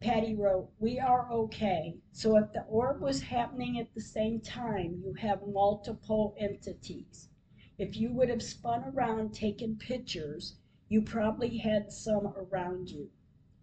[0.00, 1.98] Patty wrote, We are okay.
[2.10, 7.28] So if the orb was happening at the same time, you have multiple entities.
[7.76, 10.56] If you would have spun around taking pictures,
[10.88, 13.10] you probably had some around you.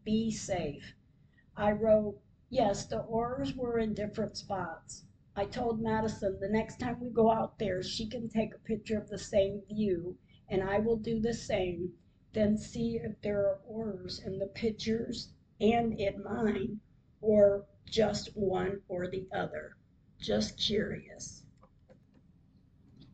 [0.03, 0.93] Be safe.
[1.55, 2.19] I wrote,
[2.51, 5.03] Yes, the orbs were in different spots.
[5.39, 8.97] I told Madison the next time we go out there, she can take a picture
[8.97, 10.17] of the same view,
[10.49, 11.93] and I will do the same,
[12.33, 16.79] then see if there are auras in the pictures and in mine,
[17.21, 19.77] or just one or the other.
[20.19, 21.43] Just curious.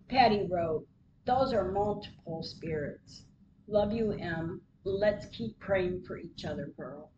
[0.08, 0.88] Patty wrote,
[1.26, 3.26] Those are multiple spirits.
[3.68, 4.62] Love you, M.
[4.86, 7.12] Let's keep praying for each other, girl.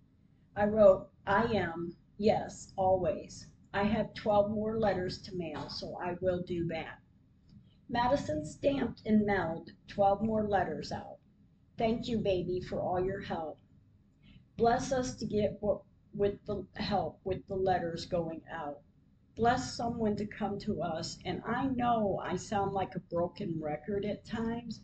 [0.56, 3.46] I wrote, I am, yes, always.
[3.78, 7.02] I have 12 more letters to mail, so I will do that.
[7.90, 11.18] Madison stamped and mailed 12 more letters out.
[11.78, 13.60] Thank you, baby, for all your help.
[14.56, 15.82] Bless us to get what,
[16.14, 18.80] with the help with the letters going out.
[19.36, 24.06] Bless someone to come to us, and I know I sound like a broken record
[24.06, 24.80] at times,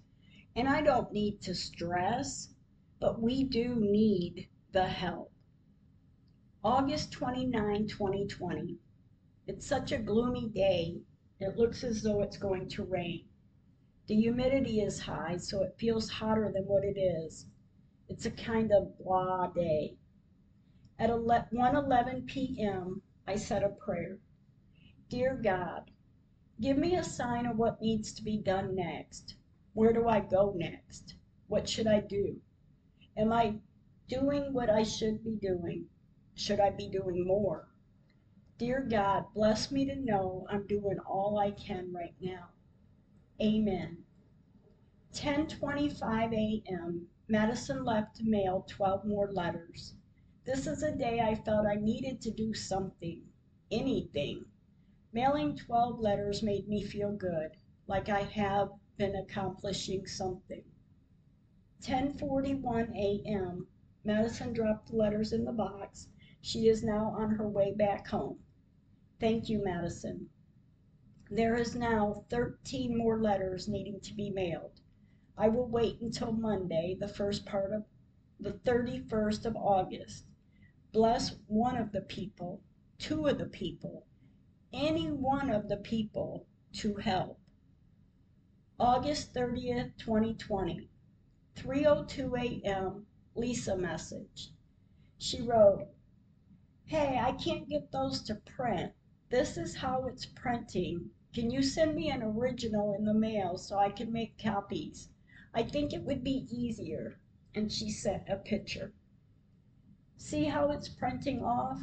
[0.53, 2.53] and I don't need to stress,
[2.99, 5.30] but we do need the help.
[6.63, 8.77] August 29, 2020.
[9.47, 11.01] It's such a gloomy day.
[11.39, 13.25] It looks as though it's going to rain.
[14.05, 17.47] The humidity is high, so it feels hotter than what it is.
[18.09, 19.97] It's a kind of blah day.
[20.99, 24.19] At 1:11 p.m., I said a prayer.
[25.09, 25.89] Dear God,
[26.59, 29.33] give me a sign of what needs to be done next.
[29.73, 31.15] Where do I go next?
[31.47, 32.39] What should I do?
[33.17, 33.55] Am I
[34.07, 35.87] doing what I should be doing?
[36.43, 37.67] Should I be doing more?
[38.57, 42.49] Dear God, bless me to know I'm doing all I can right now.
[43.39, 44.05] Amen.
[45.13, 47.09] 10:25 a.m.
[47.27, 49.93] Madison left to mail 12 more letters.
[50.43, 53.21] This is a day I felt I needed to do something,
[53.69, 54.45] anything.
[55.13, 57.51] Mailing 12 letters made me feel good,
[57.85, 60.63] like I have been accomplishing something.
[61.83, 63.67] 10:41 a.m.
[64.03, 66.07] Madison dropped the letters in the box
[66.41, 68.39] she is now on her way back home.
[69.19, 70.29] Thank you, Madison.
[71.29, 74.81] There is now 13 more letters needing to be mailed.
[75.37, 77.85] I will wait until Monday, the first part of
[78.39, 80.25] the 31st of August.
[80.91, 82.61] Bless one of the people,
[82.97, 84.07] two of the people,
[84.73, 87.39] any one of the people to help.
[88.79, 90.89] August 30th, 2020,
[91.55, 93.05] 3:02 a.m.
[93.35, 94.51] Lisa message.
[95.19, 95.87] She wrote,
[96.93, 98.91] Hey, I can't get those to print.
[99.29, 103.77] This is how it's printing Can you send me an original in the mail so
[103.77, 105.07] I can make copies?
[105.53, 107.17] I think it would be easier.
[107.55, 108.93] And she sent a picture.
[110.17, 111.79] See how it's printing off?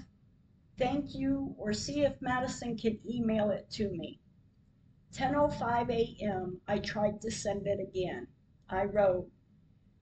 [0.77, 4.21] Thank you, or see if Madison can email it to me.
[5.15, 6.61] 10:05 a.m.
[6.69, 8.27] I tried to send it again.
[8.69, 9.31] I wrote,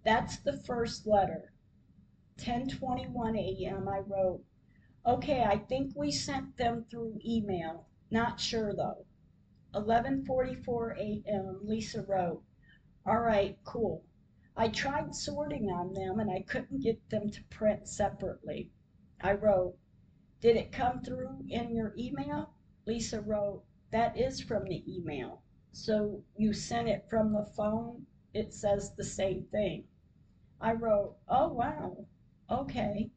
[0.02, 1.52] That's the first letter.
[2.38, 3.86] 10:21 a.m.
[3.86, 4.42] I wrote,
[5.06, 7.86] Okay, I think we sent them through email.
[8.10, 9.06] Not sure though.
[9.72, 11.60] 11:44 a.m.
[11.62, 12.42] Lisa wrote,
[13.06, 14.02] All right, cool.
[14.56, 18.72] I tried sorting on them and I couldn't get them to print separately.
[19.20, 19.78] I wrote,
[20.40, 22.54] Did it come through in your email?
[22.84, 25.44] Lisa wrote, That is from the email.
[25.70, 28.06] So you sent it from the phone?
[28.34, 29.84] It says the same thing.
[30.60, 32.06] I wrote, Oh, wow.
[32.50, 33.12] Okay.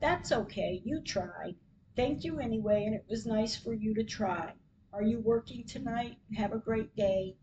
[0.00, 0.80] That's okay.
[0.82, 1.56] You tried.
[1.94, 4.54] Thank you anyway, and it was nice for you to try.
[4.94, 6.16] Are you working tonight?
[6.36, 7.36] Have a great day.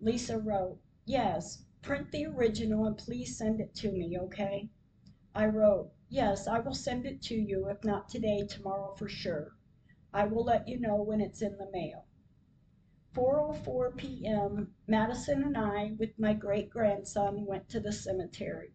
[0.00, 4.70] Lisa wrote, Yes, print the original and please send it to me, okay?
[5.34, 9.52] I wrote, Yes, I will send it to you, if not today, tomorrow for sure.
[10.14, 12.06] I will let you know when it's in the mail.
[13.12, 14.74] 4:04 p.m.
[14.86, 18.72] Madison and I, with my great grandson, went to the cemetery.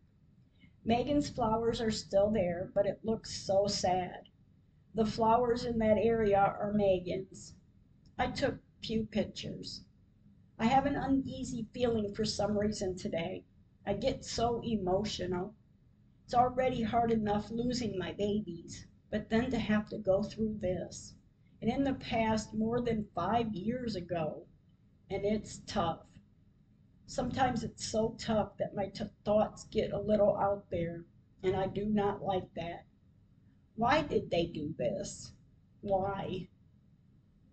[0.83, 4.29] Megan's flowers are still there, but it looks so sad.
[4.95, 7.55] The flowers in that area are Megan's.
[8.17, 9.85] I took few pictures.
[10.57, 13.45] I have an uneasy feeling for some reason today.
[13.85, 15.55] I get so emotional.
[16.25, 21.15] It's already hard enough losing my babies, but then to have to go through this.
[21.61, 24.47] And in the past, more than five years ago,
[25.09, 26.05] and it's tough.
[27.11, 31.03] Sometimes it's so tough that my t- thoughts get a little out there,
[31.43, 32.85] and I do not like that.
[33.75, 35.33] Why did they do this?
[35.81, 36.47] Why?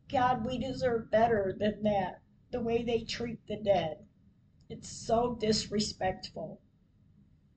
[0.09, 4.07] God, we deserve better than that, the way they treat the dead.
[4.69, 6.61] It's so disrespectful.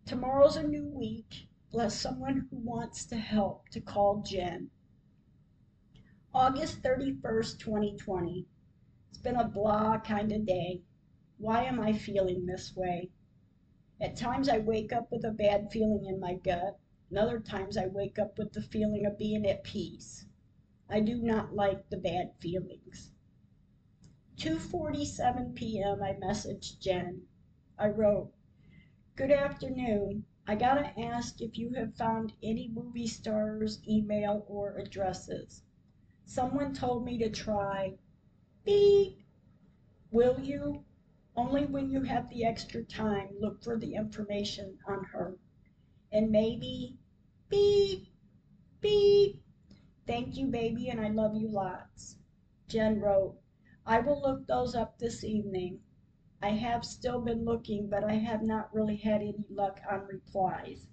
[0.04, 1.50] Tomorrow's a new week.
[1.72, 4.72] Bless someone who wants to help to call Jen.
[6.34, 8.48] August 31st, 2020.
[9.12, 10.82] It's been a blah kind of day.
[11.44, 13.10] Why am I feeling this way?
[14.00, 16.78] At times I wake up with a bad feeling in my gut,
[17.10, 20.28] and other times I wake up with the feeling of being at peace.
[20.88, 23.12] I do not like the bad feelings.
[24.38, 26.04] 2:47 p.m.
[26.04, 27.24] I messaged Jen.
[27.76, 28.32] I wrote,
[29.16, 30.28] "Good afternoon.
[30.46, 35.64] I gotta ask if you have found any movie stars' email or addresses.
[36.24, 37.98] Someone told me to try.
[38.64, 39.26] Beep.
[40.12, 40.86] Will you?
[41.36, 45.38] Only when you have the extra time, look for the information on her.
[46.12, 46.98] And maybe,
[47.48, 48.08] beep,
[48.82, 49.42] beep.
[50.06, 52.18] Thank you, baby, and I love you lots.
[52.68, 53.40] Jen wrote,
[53.86, 55.80] I will look those up this evening.
[56.42, 60.88] I have still been looking, but I have not really had any luck on replies.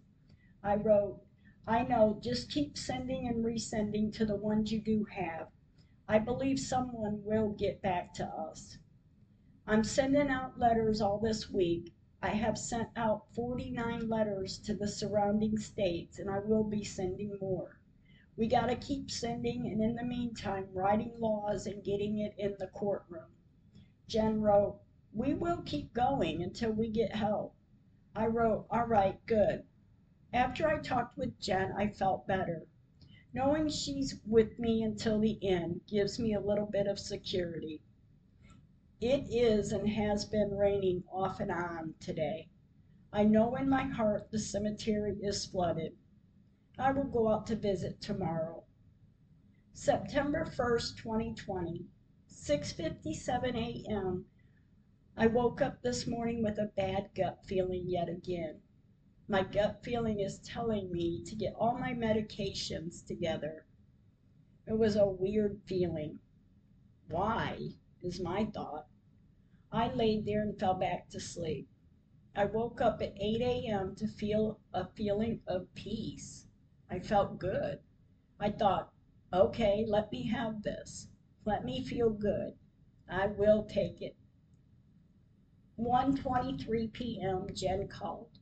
[0.63, 1.21] I wrote,
[1.67, 5.49] I know, just keep sending and resending to the ones you do have.
[6.07, 8.79] I believe someone will get back to us.
[9.71, 11.93] I'm sending out letters all this week.
[12.23, 17.37] I have sent out 49 letters to the surrounding states, and I will be sending
[17.39, 17.79] more.
[18.35, 22.57] We got to keep sending, and in the meantime, writing laws and getting it in
[22.59, 23.29] the courtroom.
[24.07, 24.81] Jen wrote,
[25.13, 27.55] We will keep going until we get help.
[28.17, 29.65] I wrote, All right, good.
[30.33, 32.67] After I talked with Jen, I felt better.
[33.35, 37.83] Knowing she's with me until the end gives me a little bit of security.
[39.01, 42.49] It is and has been raining off and on today.
[43.13, 45.97] I know in my heart the cemetery is flooded.
[46.77, 48.65] I will go out to visit tomorrow.
[49.73, 51.87] September 1st, 2020,
[52.27, 54.27] 6:57 a.m.
[55.17, 58.63] I woke up this morning with a bad gut feeling yet again.
[59.29, 63.65] My gut feeling is telling me to get all my medications together.
[64.67, 66.19] It was a weird feeling.
[67.09, 68.87] Why is my thought.
[69.71, 71.69] I laid there and fell back to sleep.
[72.35, 73.97] I woke up at 8 a.m.
[73.97, 76.47] to feel a feeling of peace.
[76.91, 77.81] I felt good.
[78.39, 78.93] I thought,
[79.33, 81.09] okay, let me have this.
[81.45, 82.55] Let me feel good.
[83.09, 84.17] I will take it.
[85.79, 87.47] 1:23 p.m.
[87.55, 88.39] Jen called.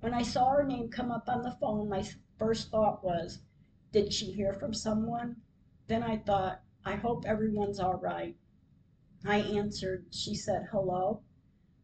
[0.00, 2.04] When I saw her name come up on the phone, my
[2.38, 3.40] first thought was,
[3.92, 5.42] did she hear from someone?
[5.86, 8.34] Then I thought, I hope everyone's all right.
[9.22, 10.06] I answered.
[10.10, 11.20] She said, hello.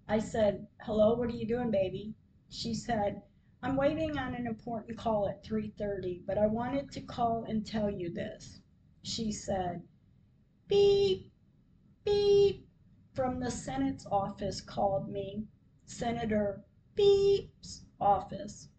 [0.09, 2.15] I said, hello, what are you doing, baby?
[2.49, 3.21] She said,
[3.63, 7.91] I'm waiting on an important call at 3:30, but I wanted to call and tell
[7.91, 8.61] you this.
[9.03, 9.83] She said,
[10.69, 11.31] Beep,
[12.07, 12.67] beep,
[13.13, 15.45] from the Senate's office called me.
[15.85, 18.71] Senator Beep's office.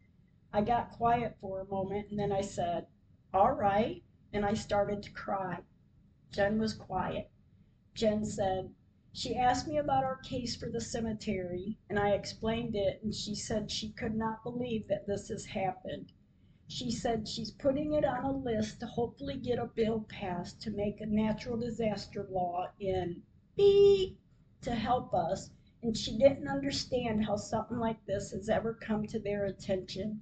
[0.51, 2.87] I got quiet for a moment and then I said,
[3.31, 4.01] All right,
[4.33, 5.59] and I started to cry.
[6.35, 7.29] Jen was quiet.
[7.93, 8.75] Jen said,
[9.13, 13.33] She asked me about our case for the cemetery, and I explained it, and she
[13.33, 16.11] said she could not believe that this has happened.
[16.67, 20.71] She said she's putting it on a list to hopefully get a bill passed to
[20.71, 23.23] make a natural disaster law in
[23.55, 24.17] B
[24.59, 29.19] to help us, and she didn't understand how something like this has ever come to
[29.19, 30.21] their attention.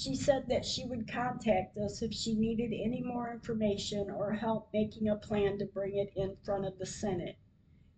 [0.00, 4.72] She said that she would contact us if she needed any more information or help
[4.72, 7.34] making a plan to bring it in front of the Senate.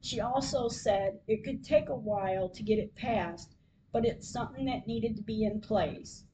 [0.00, 3.54] She also said it could take a while to get it passed,
[3.92, 6.24] but it's something that needed to be in place.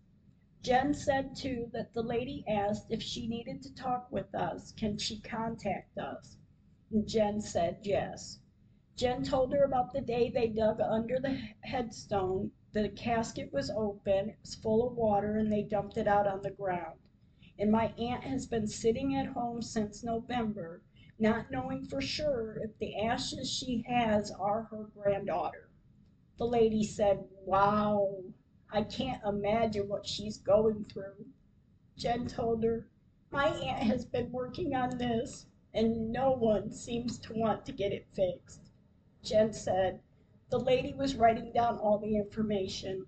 [0.62, 4.96] Jen said too that the lady asked if she needed to talk with us, can
[4.96, 6.36] she contact us?
[6.92, 8.38] And Jen said yes.
[8.94, 12.52] Jen told her about the day they dug under the headstone
[12.82, 16.42] the casket was open, it was full of water, and they dumped it out on
[16.42, 16.98] the ground.
[17.58, 20.82] And my aunt has been sitting at home since November,
[21.18, 25.70] not knowing for sure if the ashes she has are her granddaughter.
[26.36, 28.24] The lady said, Wow,
[28.70, 31.26] I can't imagine what she's going through.
[31.96, 32.90] Jen told her,
[33.30, 37.92] My aunt has been working on this, and no one seems to want to get
[37.92, 38.70] it fixed.
[39.22, 40.00] Jen said,
[40.48, 43.04] the lady was writing down all the information.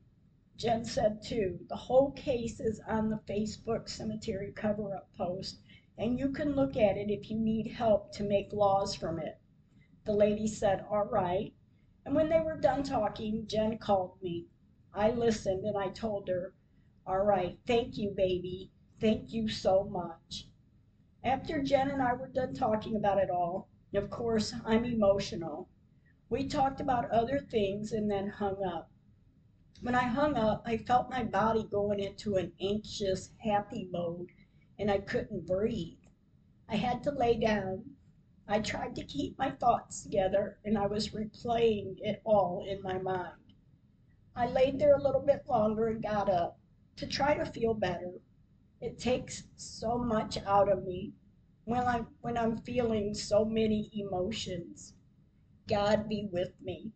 [0.57, 5.61] Jen said too, the whole case is on the Facebook cemetery cover up post,
[5.97, 9.39] and you can look at it if you need help to make laws from it.
[10.05, 11.55] The lady said, All right.
[12.05, 14.47] And when they were done talking, Jen called me.
[14.93, 16.55] I listened and I told her,
[17.07, 18.73] All right, thank you, baby.
[19.01, 20.49] Thank you so much.
[21.23, 25.69] After Jen and I were done talking about it all, of course, I'm emotional.
[26.31, 28.91] We talked about other things and then hung up.
[29.81, 34.29] When I hung up, I felt my body going into an anxious, happy mode,
[34.79, 36.01] and I couldn't breathe.
[36.69, 37.97] I had to lay down.
[38.47, 42.99] I tried to keep my thoughts together, and I was replaying it all in my
[42.99, 43.55] mind.
[44.37, 46.59] I laid there a little bit longer and got up
[46.97, 48.21] to try to feel better.
[48.81, 51.15] It takes so much out of me
[51.65, 54.95] when I'm when I'm feeling so many emotions.
[55.69, 56.93] God be with me.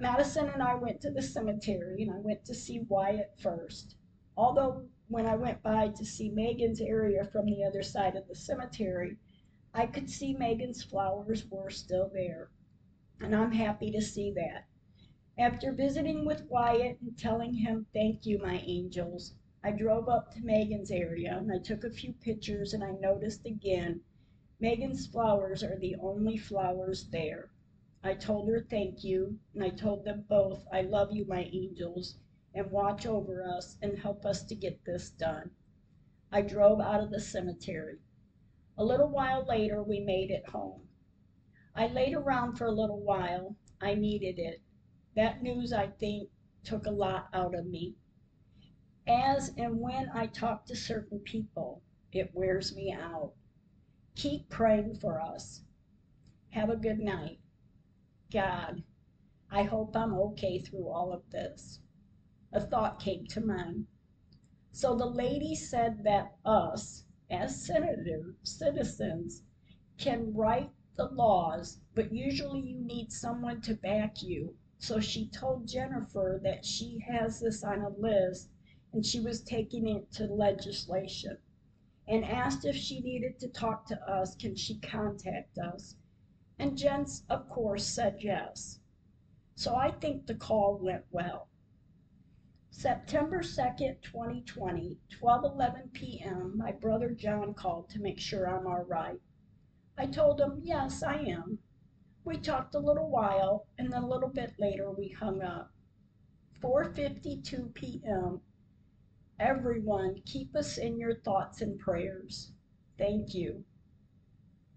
[0.00, 3.96] Madison and I went to the cemetery and I went to see Wyatt first.
[4.36, 8.34] Although when I went by to see Megan's area from the other side of the
[8.34, 9.18] cemetery,
[9.72, 12.50] I could see Megan's flowers were still there.
[13.20, 14.66] And I'm happy to see that.
[15.38, 20.44] After visiting with Wyatt and telling him, Thank you, my angels, I drove up to
[20.44, 24.02] Megan's area and I took a few pictures and I noticed again
[24.60, 27.48] Megan's flowers are the only flowers there.
[28.02, 32.18] I told her thank you, and I told them both I love you, my angels,
[32.52, 35.52] and watch over us and help us to get this done.
[36.32, 37.98] I drove out of the cemetery.
[38.76, 40.88] A little while later, we made it home.
[41.72, 43.54] I laid around for a little while.
[43.80, 44.60] I needed it.
[45.14, 46.30] That news, I think,
[46.64, 47.94] took a lot out of me.
[49.06, 53.34] As and when I talk to certain people, it wears me out.
[54.18, 55.62] Keep praying for us.
[56.50, 57.38] Have a good night.
[58.32, 58.82] God,
[59.48, 61.78] I hope I'm okay through all of this.
[62.52, 63.86] A thought came to mind.
[64.72, 69.44] So the lady said that us, as senator citizens,
[69.98, 74.56] can write the laws, but usually you need someone to back you.
[74.78, 78.50] So she told Jennifer that she has this on a list
[78.92, 81.38] and she was taking it to legislation
[82.08, 85.94] and asked if she needed to talk to us, can she contact us?
[86.58, 88.80] And Jen, of course, said yes.
[89.54, 91.48] So I think the call went well.
[92.70, 96.56] September 2nd, 2020, 12:11 p.m.
[96.56, 99.20] My brother John called to make sure I'm all right.
[99.96, 101.58] I told him, "Yes, I am."
[102.24, 105.72] We talked a little while and then a little bit later we hung up.
[106.60, 108.42] 4:52 p.m.
[109.40, 112.50] Everyone, keep us in your thoughts and prayers.
[112.96, 113.64] Thank you.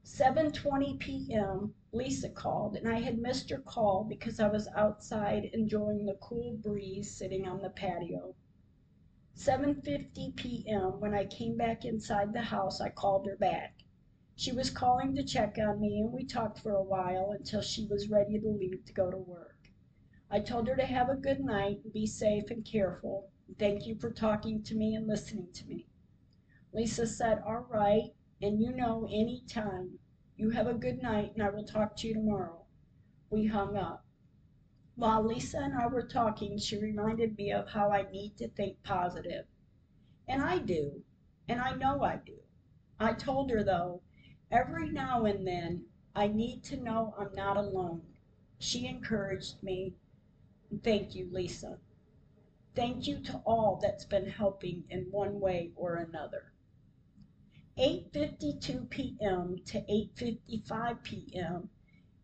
[0.05, 1.73] 7:20 p.m.
[1.91, 6.57] Lisa called and I had missed her call because I was outside enjoying the cool
[6.57, 8.35] breeze sitting on the patio.
[9.35, 10.99] 7:50 p.m.
[10.99, 13.79] when I came back inside the house, I called her back.
[14.35, 17.87] She was calling to check on me and we talked for a while until she
[17.87, 19.71] was ready to leave to go to work.
[20.29, 24.11] I told her to have a good night be safe and careful Thank you for
[24.11, 25.87] talking to me and listening to me.
[26.73, 29.99] Lisa said, All right, and you know any time.
[30.35, 32.65] You have a good night, and I will talk to you tomorrow."
[33.29, 34.05] We hung up.
[34.95, 38.81] While Lisa and I were talking she reminded me of how I need to think
[38.83, 39.45] positive.
[40.27, 41.03] And I do,
[41.47, 42.39] and I know I do.
[42.99, 44.01] I told her, though,
[44.49, 45.85] every now and then
[46.15, 48.03] I need to know I'm not alone.
[48.59, 49.95] She encouraged me.
[50.83, 51.79] Thank you, Lisa.
[52.73, 56.53] Thank you to all that's been helping in one way or another.
[57.77, 59.59] 8:52 p.m.
[59.65, 61.69] to 8:55 p.m.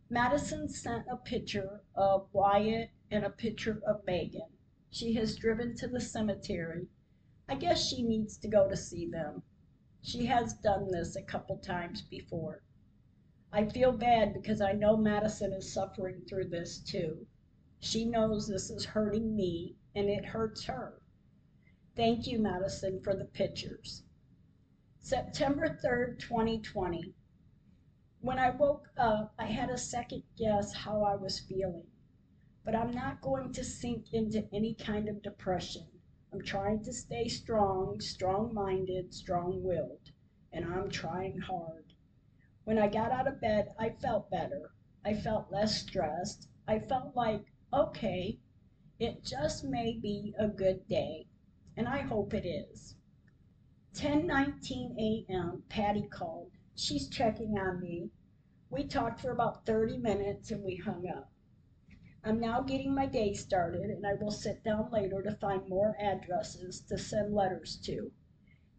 [0.09, 4.49] Madison sent a picture of Wyatt and a picture of Megan.
[4.89, 6.87] She has driven to the cemetery.
[7.49, 9.43] I guess she needs to go to see them.
[10.01, 12.63] She has done this a couple times before.
[13.51, 17.27] I feel bad because I know Madison is suffering through this too.
[17.81, 21.01] She knows this is hurting me and it hurts her.
[21.95, 24.03] Thank you, Madison, for the pictures.
[24.99, 27.15] September 3rd, 2020.
[28.21, 31.87] When I woke up, I had a second guess how I was feeling.
[32.63, 35.87] But I'm not going to sink into any kind of depression.
[36.31, 40.11] I'm trying to stay strong, strong minded, strong willed,
[40.53, 41.93] and I'm trying hard.
[42.65, 44.69] When I got out of bed, I felt better.
[45.03, 46.49] I felt less stressed.
[46.67, 48.37] I felt like, okay,
[48.99, 51.27] it just may be a good day,
[51.75, 52.95] and I hope it is.
[53.93, 55.63] 10:19 a.m.
[55.69, 56.51] Patty called.
[56.75, 58.11] She's checking on me.
[58.69, 61.31] We talked for about 30 minutes and we hung up.
[62.23, 65.95] I'm now getting my day started and I will sit down later to find more
[65.99, 68.11] addresses to send letters to.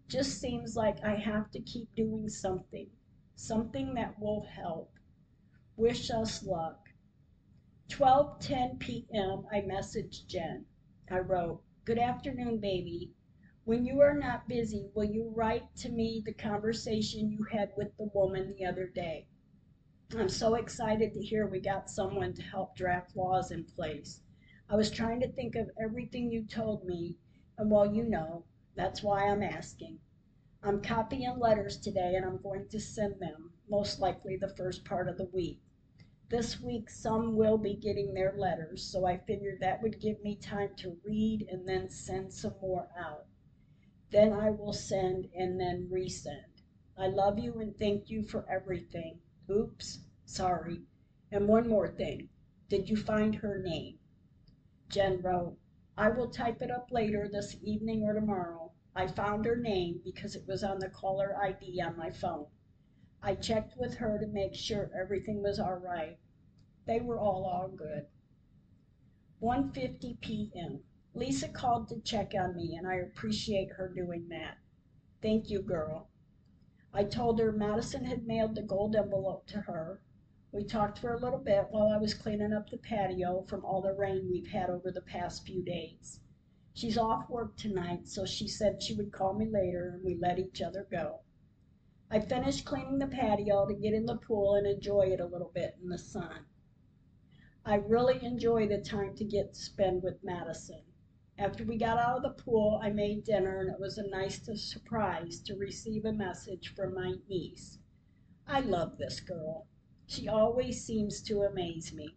[0.08, 2.90] Just seems like I have to keep doing something,
[3.34, 4.92] something that will help.
[5.76, 6.87] Wish us luck.
[7.90, 9.46] 12:10 p.m.
[9.50, 10.66] I messaged Jen.
[11.10, 13.14] I wrote, "Good afternoon, baby.
[13.64, 17.96] When you are not busy, will you write to me the conversation you had with
[17.96, 19.26] the woman the other day?
[20.14, 24.20] I'm so excited to hear we got someone to help draft laws in place.
[24.68, 27.16] I was trying to think of everything you told me,
[27.56, 29.98] and well, you know, that's why I'm asking.
[30.62, 35.08] I'm copying letters today and I'm going to send them, most likely the first part
[35.08, 35.62] of the week.
[36.30, 40.36] This week, some will be getting their letters, so I figured that would give me
[40.36, 43.24] time to read and then send some more out.
[44.10, 46.62] Then I will send and then resend.
[46.98, 49.20] I love you and thank you for everything.
[49.50, 50.82] Oops, sorry.
[51.32, 52.28] And one more thing.
[52.68, 53.98] Did you find her name?
[54.90, 55.56] Jen wrote,
[55.96, 58.72] I will type it up later this evening or tomorrow.
[58.94, 62.48] I found her name because it was on the caller ID on my phone.
[63.20, 66.20] I checked with her to make sure everything was all right.
[66.86, 68.06] They were all all good.
[69.42, 70.84] 1:50 p.m.
[71.14, 74.58] Lisa called to check on me, and I appreciate her doing that.
[75.20, 76.10] Thank you, girl.
[76.92, 80.00] I told her Madison had mailed the gold envelope to her.
[80.52, 83.82] We talked for a little bit while I was cleaning up the patio from all
[83.82, 86.20] the rain we've had over the past few days.
[86.72, 90.38] She's off work tonight, so she said she would call me later, and we let
[90.38, 91.22] each other go.
[92.10, 95.50] I finished cleaning the patio to get in the pool and enjoy it a little
[95.54, 96.46] bit in the sun.
[97.66, 100.80] I really enjoy the time to get to spend with Madison.
[101.36, 104.40] After we got out of the pool, I made dinner, and it was a nice
[104.54, 107.78] surprise to receive a message from my niece.
[108.46, 109.66] I love this girl.
[110.06, 112.16] She always seems to amaze me.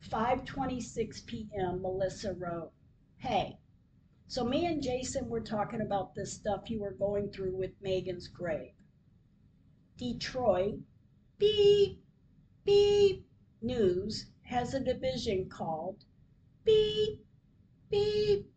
[0.00, 1.82] 5:26 p.m.
[1.82, 2.72] Melissa wrote,
[3.18, 3.58] "Hey,
[4.26, 8.28] so me and Jason were talking about this stuff you were going through with Megan's
[8.28, 8.72] grave.
[9.98, 10.78] Detroit,
[11.38, 12.00] beep,
[12.64, 13.26] beep,
[13.60, 16.04] news has a division called
[16.64, 17.26] beep,
[17.90, 18.48] beep.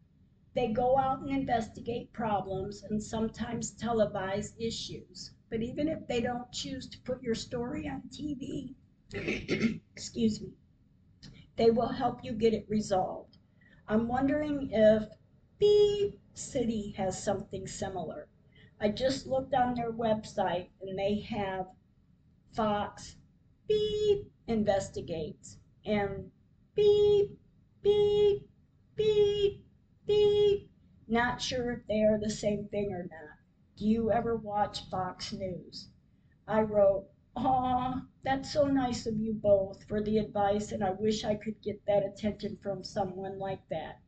[0.53, 5.31] They go out and investigate problems and sometimes televise issues.
[5.49, 8.75] But even if they don't choose to put your story on TV,
[9.93, 10.53] excuse me,
[11.55, 13.39] they will help you get it resolved.
[13.87, 15.09] I'm wondering if
[15.57, 18.27] Beep City has something similar.
[18.81, 21.67] I just looked on their website and they have
[22.51, 23.15] Fox
[23.67, 26.31] Beep investigates and
[26.75, 27.39] Beep
[27.83, 28.47] Beep
[28.95, 29.65] beep,
[30.05, 30.69] beep.
[31.07, 33.37] Not sure if they are the same thing or not.
[33.77, 35.89] Do you ever watch Fox News?
[36.47, 41.23] I wrote, Aw, that's so nice of you both for the advice, and I wish
[41.23, 43.99] I could get that attention from someone like that.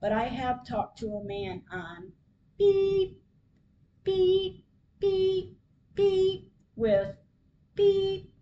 [0.00, 2.12] But I have talked to a man on
[2.58, 3.20] beep,
[4.06, 4.64] beep,
[5.00, 5.58] beep,
[5.96, 7.16] beep with
[7.74, 8.32] beep,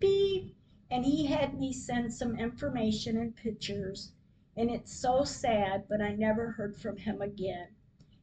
[0.00, 0.56] beep,
[0.90, 4.12] and he had me send some information and pictures
[4.56, 7.68] and it's so sad, but I never heard from him again.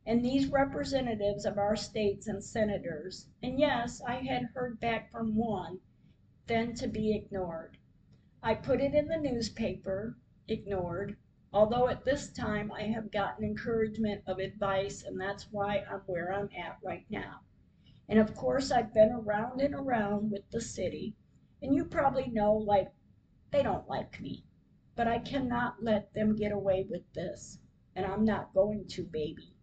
[0.05, 5.35] and these representatives of our states and senators, and yes, I had heard back from
[5.35, 5.79] one,
[6.47, 7.77] then to be ignored.
[8.43, 11.17] I put it in the newspaper, ignored,
[11.51, 16.31] although at this time I have gotten encouragement of advice, and that's why I'm where
[16.33, 17.41] I'm at right now.
[18.07, 21.15] And of course, I've been around and around with the city,
[21.61, 22.91] and you probably know, like,
[23.51, 24.43] they don't like me.
[24.95, 27.59] But I cannot let them get away with this,
[27.95, 29.55] and I'm not going to, baby.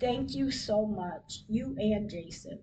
[0.00, 2.62] Thank you so much, you and Jason.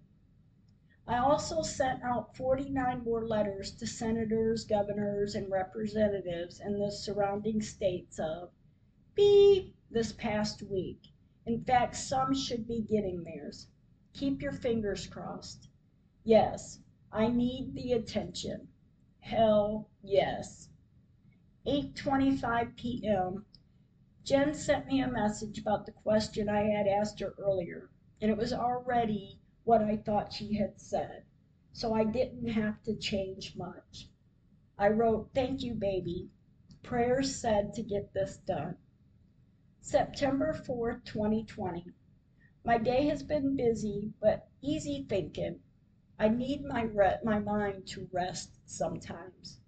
[1.08, 7.62] I also sent out 49 more letters to senators, governors, and representatives in the surrounding
[7.62, 8.52] states of
[9.16, 11.08] beep this past week.
[11.46, 13.68] In fact, some should be getting theirs.
[14.14, 15.68] Keep your fingers crossed.
[16.24, 16.80] Yes,
[17.12, 18.68] I need the attention.
[19.22, 20.70] Hell yes.
[21.66, 23.46] 8:25 p.m.
[24.24, 27.90] Jen sent me a message about the question I had asked her earlier,
[28.22, 31.24] and it was already what I thought she had said,
[31.72, 34.10] so I didn't have to change much.
[34.78, 36.30] I wrote, Thank you, baby.
[36.82, 38.78] Prayers said to get this done.
[39.80, 41.86] September 4th, 2020.
[42.64, 45.60] My day has been busy, but easy thinking.
[46.20, 49.60] I need my re- my mind to rest sometimes.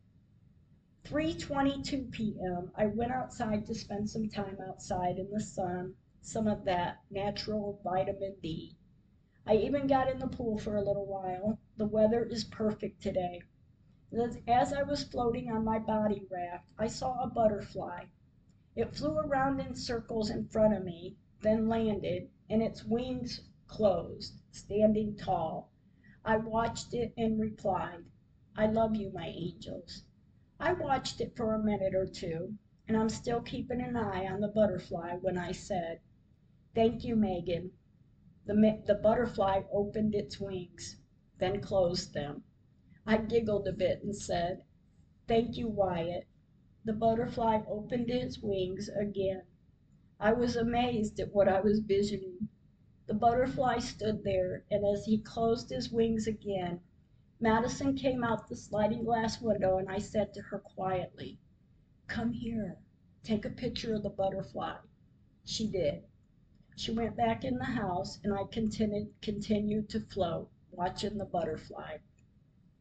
[1.04, 2.72] 3:22 p.m.
[2.76, 7.80] I went outside to spend some time outside in the sun, some of that natural
[7.84, 8.78] vitamin D.
[9.46, 11.60] I even got in the pool for a little while.
[11.76, 13.42] The weather is perfect today.
[14.48, 18.06] As I was floating on my body raft, I saw a butterfly.
[18.76, 24.42] It flew around in circles in front of me, then landed, and its wings closed,
[24.52, 25.72] standing tall.
[26.24, 28.06] I watched it and replied,
[28.56, 30.06] I love you, my angels.
[30.58, 34.40] I watched it for a minute or two, and I'm still keeping an eye on
[34.40, 36.00] the butterfly when I said,
[36.74, 37.74] Thank you, Megan.
[38.46, 40.98] The, the butterfly opened its wings,
[41.40, 42.44] then closed them.
[43.06, 44.66] I giggled a bit and said,
[45.30, 46.28] Thank you, Wyatt.
[46.84, 49.44] The butterfly opened its wings again.
[50.20, 52.50] I was amazed at what I was visioning.
[53.08, 56.82] The butterfly stood there, and as he closed his wings again,
[57.40, 61.40] Madison came out the sliding glass window, and I said to her quietly,
[62.08, 62.78] Come here,
[63.24, 64.80] take a picture of the butterfly.
[65.46, 66.04] She did.
[66.76, 72.00] She went back in the house, and I continued, continued to float, watching the butterfly.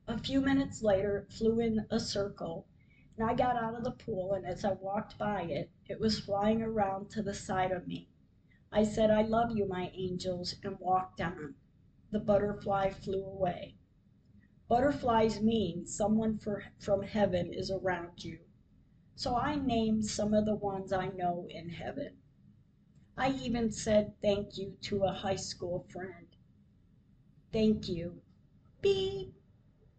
[0.08, 2.66] A few minutes later, it flew in a circle,
[3.18, 6.18] and I got out of the pool, and as I walked by it, it was
[6.18, 8.08] flying around to the side of me.
[8.72, 11.56] I said, I love you, my angels, and walked on.
[12.10, 13.76] The butterfly flew away.
[14.68, 18.38] Butterflies mean someone for, from heaven is around you.
[19.14, 22.21] So I named some of the ones I know in heaven.
[23.14, 26.28] I even said thank you to a high school friend.
[27.52, 28.22] Thank you.
[28.80, 29.34] Beep,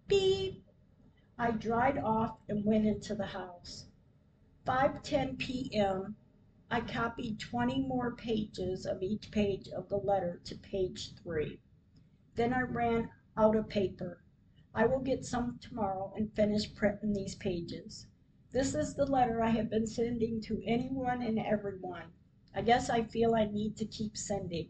[0.07, 0.65] beep.
[1.37, 3.85] I dried off and went into the house.
[4.65, 6.15] 5:10 p.m.
[6.71, 11.59] I copied 20 more pages of each page of the letter to page 3.
[12.33, 14.23] Then I ran out of paper.
[14.73, 18.07] I will get some tomorrow and finish printing these pages.
[18.51, 22.11] This is the letter I have been sending to anyone and everyone.
[22.55, 24.69] I guess I feel I need to keep sending.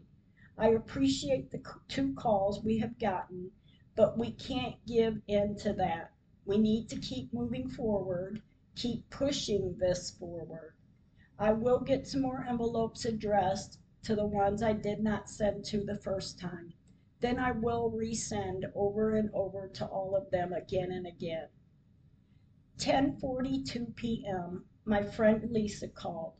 [0.56, 3.50] I appreciate the two calls we have gotten,
[3.94, 6.12] but we can't give in to that.
[6.46, 8.40] We need to keep moving forward,
[8.74, 10.74] keep pushing this forward.
[11.38, 15.84] I will get some more envelopes addressed to the ones I did not send to
[15.84, 16.72] the first time.
[17.20, 21.48] Then I will resend over and over to all of them again and again.
[22.78, 24.66] 10:42 p.m.
[24.84, 26.34] My friend Lisa called.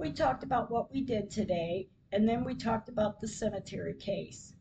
[0.00, 4.54] We talked about what we did today, and then we talked about the cemetery case.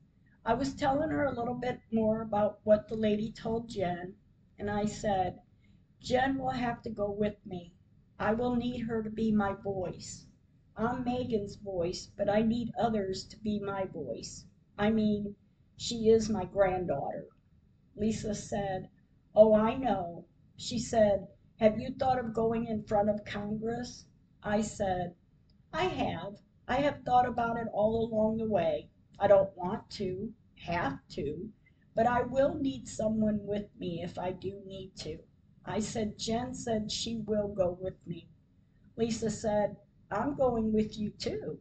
[0.44, 4.16] I was telling her a little bit more about what the lady told Jen,
[4.58, 5.40] and I said,
[6.02, 7.74] Jen will have to go with me.
[8.20, 10.28] I will need her to be my voice.
[10.76, 14.46] I'm Megan's voice, but I need others to be my voice.
[14.78, 15.38] I mean,
[15.78, 17.28] she is my granddaughter.
[17.96, 18.90] Lisa said,
[19.34, 20.26] Oh, I know.
[20.58, 21.30] She said,
[21.62, 24.06] Have you thought of going in front of Congress?
[24.44, 25.16] I said,
[25.72, 26.42] I have.
[26.68, 28.90] I have thought about it all along the way.
[29.20, 31.52] I don't want to, have to,
[31.96, 35.20] but I will need someone with me if I do need to.
[35.66, 38.30] I said, Jen said she will go with me.
[38.96, 39.78] Lisa said,
[40.12, 41.60] I'm going with you too.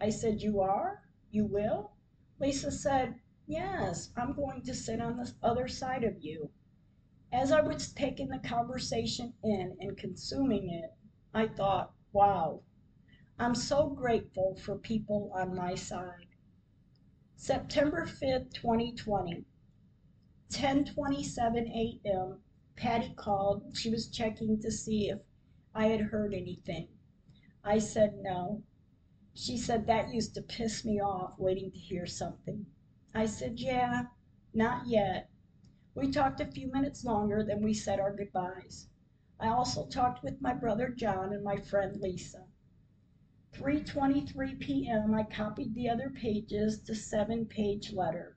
[0.00, 1.02] I said, You are?
[1.30, 1.92] You will?
[2.38, 6.50] Lisa said, Yes, I'm going to sit on the other side of you.
[7.32, 10.94] As I was taking the conversation in and consuming it,
[11.34, 12.62] I thought, wow,
[13.40, 16.26] I'm so grateful for people on my side.
[17.36, 19.44] September 5th, 2020,
[20.50, 22.42] 10:27 a.m.
[22.74, 23.76] Patty called.
[23.76, 25.20] She was checking to see if
[25.72, 26.88] I had heard anything.
[27.62, 28.64] I said no.
[29.34, 32.66] She said that used to piss me off waiting to hear something.
[33.14, 34.06] I said, "Yeah,
[34.52, 35.30] not yet."
[35.94, 38.88] We talked a few minutes longer, then we said our goodbyes.
[39.38, 42.47] I also talked with my brother John and my friend Lisa.
[43.54, 45.14] 3:23 p.m.
[45.14, 48.36] I copied the other pages to seven-page letter.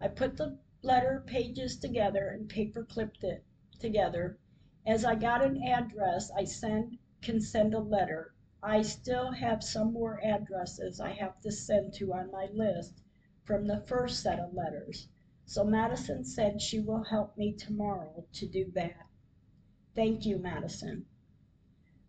[0.00, 3.44] I put the letter pages together and paper clipped it
[3.78, 4.40] together.
[4.84, 8.34] As I got an address, I send can send a letter.
[8.60, 13.02] I still have some more addresses I have to send to on my list
[13.44, 15.06] from the first set of letters.
[15.44, 19.06] So Madison said she will help me tomorrow to do that.
[19.94, 21.06] Thank you, Madison.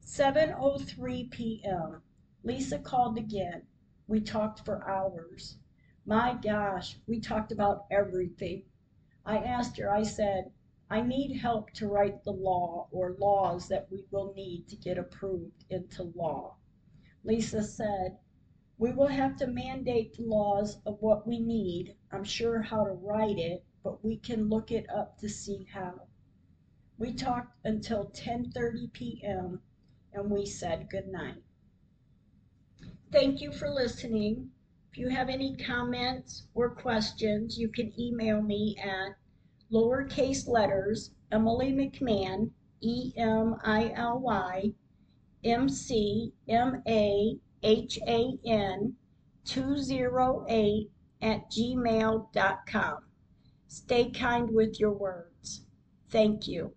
[0.03, 2.01] 7:03 p.m.
[2.43, 3.61] Lisa called again.
[4.07, 5.59] We talked for hours.
[6.05, 8.63] My gosh, we talked about everything.
[9.23, 10.51] I asked her, I said,
[10.89, 14.97] I need help to write the law or laws that we will need to get
[14.97, 16.55] approved into law.
[17.23, 18.17] Lisa said,
[18.79, 21.95] we will have to mandate the laws of what we need.
[22.11, 26.07] I'm sure how to write it, but we can look it up to see how.
[26.97, 29.61] We talked until 10:30 p.m.
[30.11, 31.43] and we said goodnight.
[33.11, 34.51] Thank you for listening.
[34.89, 39.17] If you have any comments or questions, you can email me at
[39.69, 44.71] lowercase letters Emily McMahan, E M I L Y
[45.43, 48.95] M C M A H A N
[49.43, 50.89] 208
[51.21, 52.97] at gmail.com.
[53.67, 55.65] Stay kind with your words.
[56.09, 56.73] Thank you.